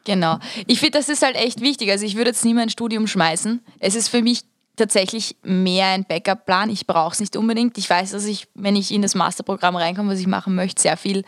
[0.04, 0.38] Genau.
[0.66, 1.90] Ich finde, das ist halt echt wichtig.
[1.90, 3.64] Also ich würde jetzt nie mein Studium schmeißen.
[3.78, 4.42] Es ist für mich
[4.76, 6.68] tatsächlich mehr ein Backup-Plan.
[6.68, 7.78] Ich brauche es nicht unbedingt.
[7.78, 10.96] Ich weiß, dass ich, wenn ich in das Masterprogramm reinkomme, was ich machen möchte, sehr
[10.96, 11.24] viel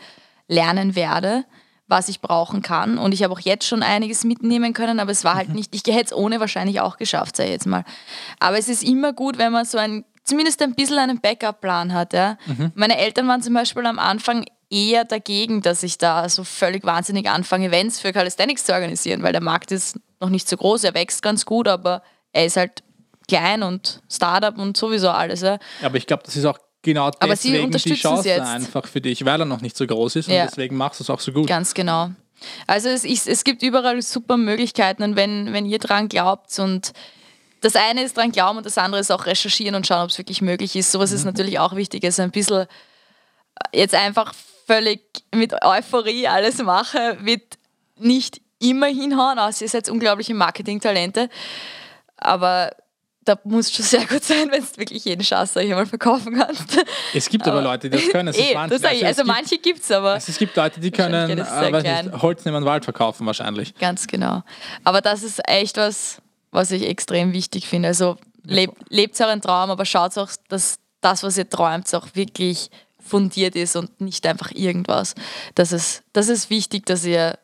[0.47, 1.43] lernen werde
[1.87, 2.97] was ich brauchen kann.
[2.97, 5.55] Und ich habe auch jetzt schon einiges mitnehmen können, aber es war halt mhm.
[5.55, 7.83] nicht, ich hätte es ohne wahrscheinlich auch geschafft, sage ich jetzt mal.
[8.39, 12.13] Aber es ist immer gut, wenn man so ein, zumindest ein bisschen einen Backup-Plan hat.
[12.13, 12.37] Ja?
[12.45, 12.71] Mhm.
[12.75, 17.29] Meine Eltern waren zum Beispiel am Anfang eher dagegen, dass ich da so völlig wahnsinnig
[17.29, 20.93] anfange, Events für Calisthenics zu organisieren, weil der Markt ist noch nicht so groß, er
[20.93, 22.83] wächst ganz gut, aber er ist halt
[23.29, 25.41] klein und Startup und sowieso alles.
[25.41, 25.57] Ja.
[25.81, 26.57] Aber ich glaube, das ist auch
[26.93, 28.41] genau Aber sie deswegen die unterstützen es Chance jetzt.
[28.47, 30.43] einfach für dich, weil er noch nicht so groß ist Ja.
[30.43, 31.47] und deswegen machst du es auch so gut.
[31.47, 32.11] Ganz genau.
[32.67, 36.93] Also es, ist, es gibt überall super Möglichkeiten und wenn, wenn ihr dran glaubt und
[37.61, 40.17] das eine ist dran glauben und das andere ist auch recherchieren und schauen, ob es
[40.19, 40.91] wirklich möglich ist.
[40.91, 42.03] Sowas ist natürlich auch wichtig.
[42.03, 42.67] Also ein bisschen
[43.73, 44.33] jetzt einfach
[44.67, 45.01] völlig
[45.33, 47.57] mit Euphorie alles mache, wird
[47.97, 51.29] nicht immer hinhauen, außer ihr seid unglaubliche Marketingtalente.
[52.17, 52.71] Aber
[53.27, 56.35] da muss schon sehr gut sein, wenn du wirklich jeden Schatz, sag ich mal, verkaufen
[56.35, 56.77] kannst.
[57.13, 58.29] Es gibt aber Leute, die das können.
[58.29, 58.81] Es ist Eh, Wahnsinn.
[58.81, 59.01] das sag ich.
[59.03, 60.13] es Also manche gibt es aber.
[60.13, 63.75] Also es gibt Leute, die können äh, nicht, Holz neben den Wald verkaufen wahrscheinlich.
[63.75, 64.43] Ganz genau.
[64.83, 66.21] Aber das ist echt was,
[66.51, 67.89] was ich extrem wichtig finde.
[67.89, 72.69] Also leb, lebt euren Traum, aber schaut auch, dass das, was ihr träumt, auch wirklich
[72.99, 75.15] fundiert ist und nicht einfach irgendwas.
[75.55, 77.37] Das ist, das ist wichtig, dass ihr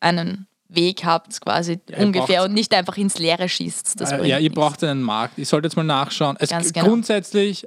[0.00, 4.00] einen Weg habt, quasi ihr ungefähr und nicht einfach ins Leere schießt.
[4.00, 4.54] Das Äh, ja, ihr nichts.
[4.54, 5.38] braucht einen Markt.
[5.38, 6.36] Ich sollte jetzt mal nachschauen.
[6.40, 6.86] Es Ganz genau.
[6.86, 7.66] Grundsätzlich,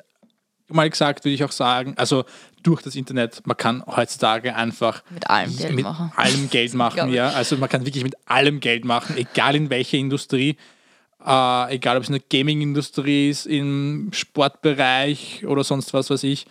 [0.67, 2.25] mal gesagt, würde ich auch sagen, also
[2.63, 6.11] durch das Internet, man kann heutzutage einfach Mit allem Geld mit machen.
[6.15, 7.13] allem Geld machen.
[7.13, 7.29] ja.
[7.29, 10.57] Also man kann wirklich mit allem Geld machen, egal in welcher Industrie.
[11.23, 16.45] Äh, egal ob es eine Gaming-Industrie ist, im Sportbereich oder sonst was weiß ich.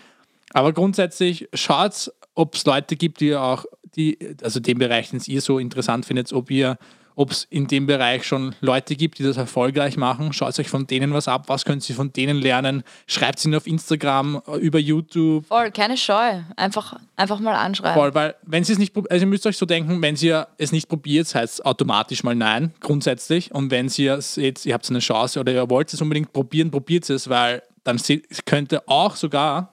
[0.53, 3.65] Aber grundsätzlich schaut, ob es Leute gibt, die auch,
[3.97, 6.79] die, also den Bereich, den ihr so interessant findet, ob ihr,
[7.17, 10.33] ob es in dem Bereich schon Leute gibt, die das erfolgreich machen.
[10.33, 12.83] Schaut euch von denen was ab, was könnt ihr von denen lernen.
[13.07, 15.47] Schreibt sie auf Instagram, äh, über YouTube.
[15.47, 16.41] Voll, keine Scheu.
[16.57, 17.95] Einfach, einfach mal anschreiben.
[17.95, 20.73] Voll, weil wenn sie es nicht, also ihr müsst euch so denken, wenn ihr es
[20.73, 23.55] nicht probiert, heißt es automatisch mal nein, grundsätzlich.
[23.55, 27.09] Und wenn ihr seht, ihr habt eine Chance oder ihr wollt es unbedingt probieren, probiert
[27.11, 28.01] es, weil dann
[28.47, 29.73] könnte auch sogar,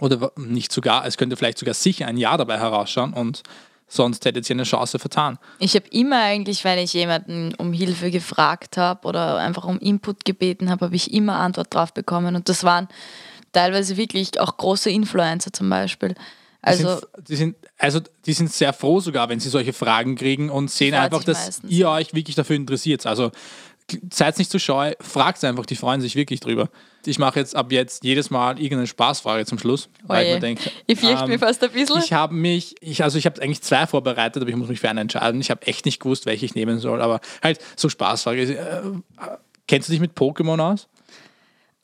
[0.00, 3.42] oder nicht sogar, es könnte vielleicht sogar sicher ein Ja dabei herausschauen und
[3.88, 5.38] sonst hättet ihr eine Chance vertan.
[5.58, 10.24] Ich habe immer eigentlich, wenn ich jemanden um Hilfe gefragt habe oder einfach um Input
[10.24, 12.34] gebeten habe, habe ich immer Antwort drauf bekommen.
[12.34, 12.88] Und das waren
[13.52, 16.10] teilweise wirklich auch große Influencer zum Beispiel.
[16.10, 16.16] Die
[16.62, 20.50] Also sind, die sind, also die sind sehr froh sogar, wenn sie solche Fragen kriegen
[20.50, 21.70] und sehen einfach, dass meistens.
[21.70, 23.06] ihr euch wirklich dafür interessiert.
[23.06, 23.30] Also
[24.12, 26.68] seid nicht zu scheu, fragt einfach, die freuen sich wirklich drüber.
[27.06, 30.70] Ich mache jetzt ab jetzt jedes Mal irgendeine Spaßfrage zum Schluss, weil ich mir denke,
[30.86, 31.98] ich fürchte ähm, mich fast ein bisschen.
[31.98, 34.88] ich habe mich, ich, also ich habe eigentlich zwei vorbereitet, aber ich muss mich für
[34.88, 35.40] eine entscheiden.
[35.40, 38.42] Ich habe echt nicht gewusst, welche ich nehmen soll, aber halt so Spaßfrage.
[38.42, 39.26] Äh,
[39.66, 40.88] kennst du dich mit Pokémon aus?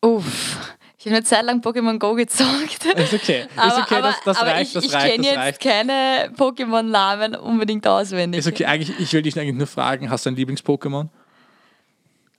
[0.01, 0.59] Uff,
[0.99, 2.85] ich habe eine Zeit lang Pokémon Go gezockt.
[2.97, 3.47] Ist okay.
[3.57, 5.61] Aber, ist okay, aber, das, das aber reicht, ich, ich kenne jetzt reicht.
[5.61, 8.39] keine Pokémon-Namen unbedingt auswendig.
[8.39, 11.09] Ist okay, eigentlich, ich will dich eigentlich nur fragen, hast du ein Lieblings-Pokémon?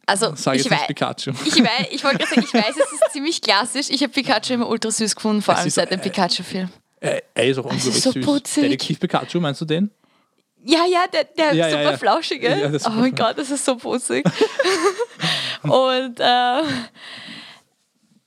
[0.06, 1.32] Also Sag ich jetzt weiß, Pikachu.
[1.46, 3.90] ich, weiß, ich wollte gerade sagen, ich weiß, es ist ziemlich klassisch.
[3.90, 6.70] Ich habe Pikachu immer ultra süß gefunden, vor Es allem ist- seit dem äh, Pikachu-Film.
[7.00, 8.26] Äh, er ist auch unglaublich so süß.
[8.26, 8.64] putzig.
[8.64, 9.92] Detektiv Pikachu, meinst du den?
[10.66, 11.98] Ja, ja, der, der Ja, ja, super ja.
[11.98, 12.50] flauschige.
[12.50, 14.26] Ja, das ist oh mein Gott, das ist so putzig.
[15.64, 16.62] Und äh,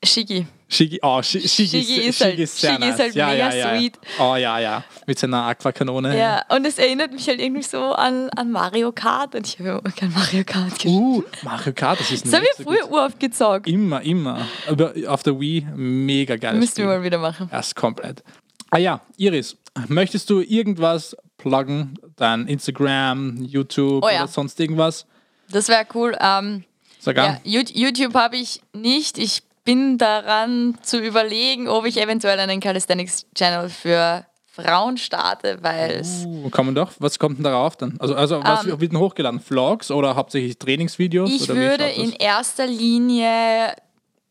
[0.04, 0.46] Shigi.
[0.68, 2.98] Shigi, oh, Shigi, Shigi, Shigi ist, ist halt- Shigi ist nice.
[2.98, 3.78] halt ja, mega ja, ja.
[3.78, 3.98] sweet.
[4.18, 4.84] Oh ja, ja.
[5.06, 6.18] Mit seiner Aquakanone.
[6.18, 9.36] Ja, und es erinnert mich halt irgendwie so an, an Mario Kart.
[9.36, 10.92] Und ich habe ja kein Mario Kart gespielt.
[10.94, 13.66] Uh, Mario Kart, das ist ein das haben wir früher uroft gezockt.
[13.66, 13.74] gut.
[13.74, 14.44] Immer, immer.
[14.68, 16.54] Aber auf der Wii, mega geil.
[16.56, 17.48] Müssten wir mal wieder machen.
[17.52, 18.24] Erst komplett.
[18.70, 19.56] Ah ja, Iris,
[19.86, 21.94] möchtest du irgendwas pluggen?
[22.16, 25.06] Dein Instagram, YouTube Oh oder sonst irgendwas?
[25.50, 26.16] Das wäre cool.
[26.20, 26.64] Ähm,
[26.98, 27.38] Sag ja, an.
[27.44, 29.16] YouTube habe ich nicht.
[29.18, 36.24] Ich bin daran zu überlegen, ob ich eventuell einen Calisthenics-Channel für Frauen starte, weil es
[36.24, 36.92] Uh, kommen doch.
[36.98, 37.96] Was kommt denn darauf dann?
[38.00, 39.38] Also, also was Ähm, wird denn hochgeladen?
[39.40, 41.30] Vlogs oder hauptsächlich Trainingsvideos?
[41.30, 43.74] Ich würde in erster Linie,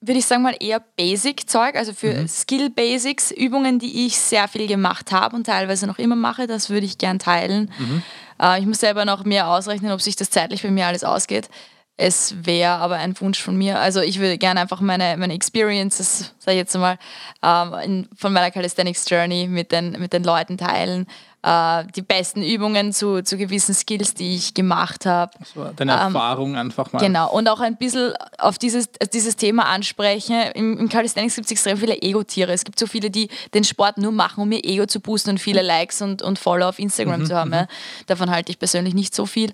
[0.01, 2.27] würde ich sagen mal, eher Basic-Zeug, also für Mhm.
[2.27, 6.88] Skill-Basics, Übungen, die ich sehr viel gemacht habe und teilweise noch immer mache, das würde
[6.88, 7.71] ich gern teilen.
[7.77, 8.01] Mhm.
[8.41, 11.49] Äh, ich muss selber noch mehr ausrechnen, ob sich das zeitlich bei mir alles ausgeht.
[11.97, 13.79] Es wäre aber ein Wunsch von mir.
[13.79, 16.97] Also ich würde gerne einfach meine, meine Experiences, sag ich jetzt mal,
[17.41, 21.07] ähm, in, von meiner Calisthenics Journey mit den, mit den Leuten teilen.
[21.41, 25.31] Äh, die besten Übungen zu, zu gewissen Skills, die ich gemacht habe.
[25.53, 26.99] So, Deine Erfahrung einfach mal.
[26.99, 30.35] Genau, und auch ein bisschen auf dieses, dieses Thema ansprechen.
[30.53, 32.51] Im, im Calisthenics gibt es extrem viele Ego-Tiere.
[32.51, 35.37] Es gibt so viele, die den Sport nur machen, um ihr Ego zu boosten und
[35.37, 37.53] viele Likes und, und Follower auf Instagram Mhm, zu haben.
[37.53, 37.67] Ja.
[38.07, 39.53] Davon halte ich persönlich nicht so viel.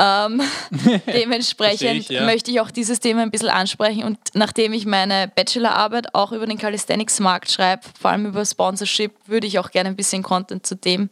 [0.00, 0.40] Ähm,
[1.06, 2.24] dementsprechend ich, ja.
[2.24, 4.04] möchte ich auch dieses Thema ein bisschen ansprechen.
[4.04, 9.48] Und nachdem ich meine Bachelorarbeit auch über den Calisthenics-Markt schreibe, vor allem über Sponsorship, würde
[9.48, 11.10] ich auch gerne ein bisschen Content zu dem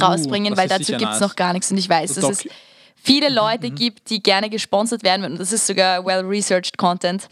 [0.00, 1.70] rausbringen, Uh, das weil dazu gibt es noch gar nichts.
[1.70, 2.48] Und ich weiß, dass es
[2.96, 7.28] viele Leute gibt, die gerne gesponsert werden und das ist sogar well-researched Content.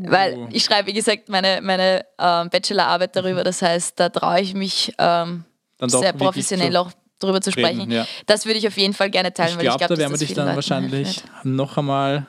[0.00, 4.54] Weil ich schreibe, wie gesagt, meine, meine ähm, Bachelorarbeit darüber, das heißt, da traue ich
[4.54, 5.44] mich ähm,
[5.84, 7.80] sehr professionell auch darüber zu sprechen.
[7.80, 8.06] Reden, ja.
[8.26, 10.18] Das würde ich auf jeden Fall gerne teilen, Ich weil ich glaube, da werden wir
[10.18, 12.26] dich dann wahrscheinlich noch einmal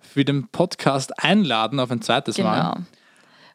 [0.00, 2.48] für den Podcast einladen auf ein zweites Genau.
[2.50, 2.76] Mal.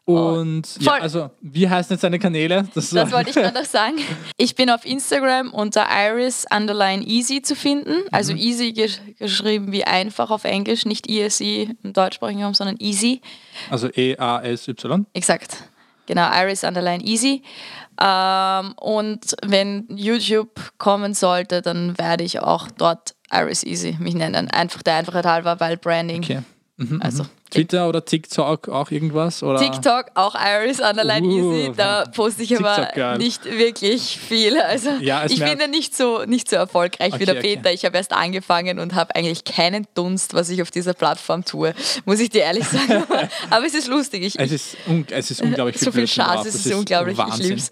[0.04, 1.00] Und ja, Voll.
[1.00, 2.68] also, wie heißen jetzt deine Kanäle?
[2.74, 3.98] Das, Das wollte ich gerade noch sagen.
[4.36, 7.92] Ich bin auf Instagram unter iris underline easy zu finden.
[7.92, 8.08] Mhm.
[8.10, 13.20] Also easy gesch geschrieben wie einfach auf Englisch, nicht easy im deutschsprachigen Raum, sondern easy.
[13.70, 15.06] also E-A-S-Y.
[15.14, 15.58] Exakt.
[16.06, 17.42] Genau, iris underline easy.
[18.00, 24.50] Ähm, und wenn YouTube kommen sollte, dann werde ich auch dort iris easy mich nennen.
[24.50, 26.22] Einfach der Einfachheit halber, weil Branding.
[26.22, 26.42] Okay.
[26.90, 29.42] Mhm, Also Twitter oder TikTok auch irgendwas?
[29.42, 29.58] Oder?
[29.58, 33.18] TikTok, auch Iris Underline Uh, Easy, da poste ich aber geil.
[33.18, 34.58] nicht wirklich viel.
[34.58, 37.56] Also Ja, ich bin da nicht so, nicht so erfolgreich wie Okay, der okay.
[37.56, 37.70] Peter.
[37.72, 41.74] Ich habe erst angefangen und habe eigentlich keinen Dunst, was ich auf dieser Plattform tue,
[42.06, 43.04] muss ich dir ehrlich sagen.
[43.50, 44.22] aber es ist lustig.
[44.22, 44.76] Ich, Es ist,
[45.10, 47.18] es ist unglaublich so viel Schatz, es ist unglaublich.
[47.18, 47.48] Ich Wahnsinn.
[47.50, 47.70] lieb's.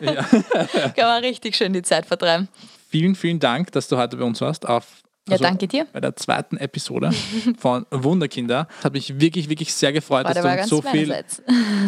[0.00, 2.48] Kann man richtig schön die Zeit vertreiben.
[2.88, 4.68] Vielen, vielen Dank, dass du heute bei uns warst.
[4.68, 4.84] Auf,
[5.28, 5.86] Ja, danke dir.
[5.92, 7.12] Bei der zweiten Episode
[7.58, 8.66] von Wunderkinder.
[8.82, 11.14] Hat mich wirklich, wirklich sehr gefreut, War dass du uns so viel.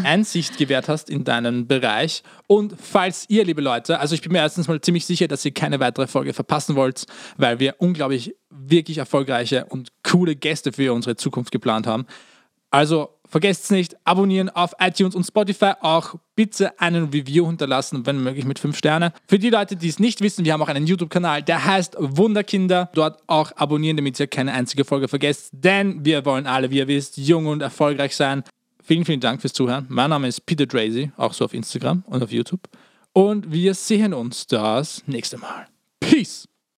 [0.05, 2.22] Einsicht gewährt hast in deinen Bereich.
[2.47, 5.53] Und falls ihr, liebe Leute, also ich bin mir erstens mal ziemlich sicher, dass ihr
[5.53, 7.07] keine weitere Folge verpassen wollt,
[7.37, 12.07] weil wir unglaublich, wirklich erfolgreiche und coole Gäste für unsere Zukunft geplant haben.
[12.70, 15.72] Also vergesst nicht, abonnieren auf iTunes und Spotify.
[15.80, 19.12] Auch bitte einen Review hinterlassen, wenn möglich mit 5 Sterne.
[19.26, 22.91] Für die Leute, die es nicht wissen, wir haben auch einen YouTube-Kanal, der heißt Wunderkinder.
[22.95, 25.51] Dort auch abonnieren, damit ihr keine einzige Folge vergesst.
[25.53, 28.45] Denn wir wollen alle, wie ihr wisst, jung und erfolgreich sein.
[28.85, 29.87] Vielen, vielen Dank fürs Zuhören.
[29.89, 32.68] Mein Name ist Peter Drazy, auch so auf Instagram und auf YouTube.
[33.14, 35.66] Und wir sehen uns das nächste Mal.
[36.01, 36.52] Peace!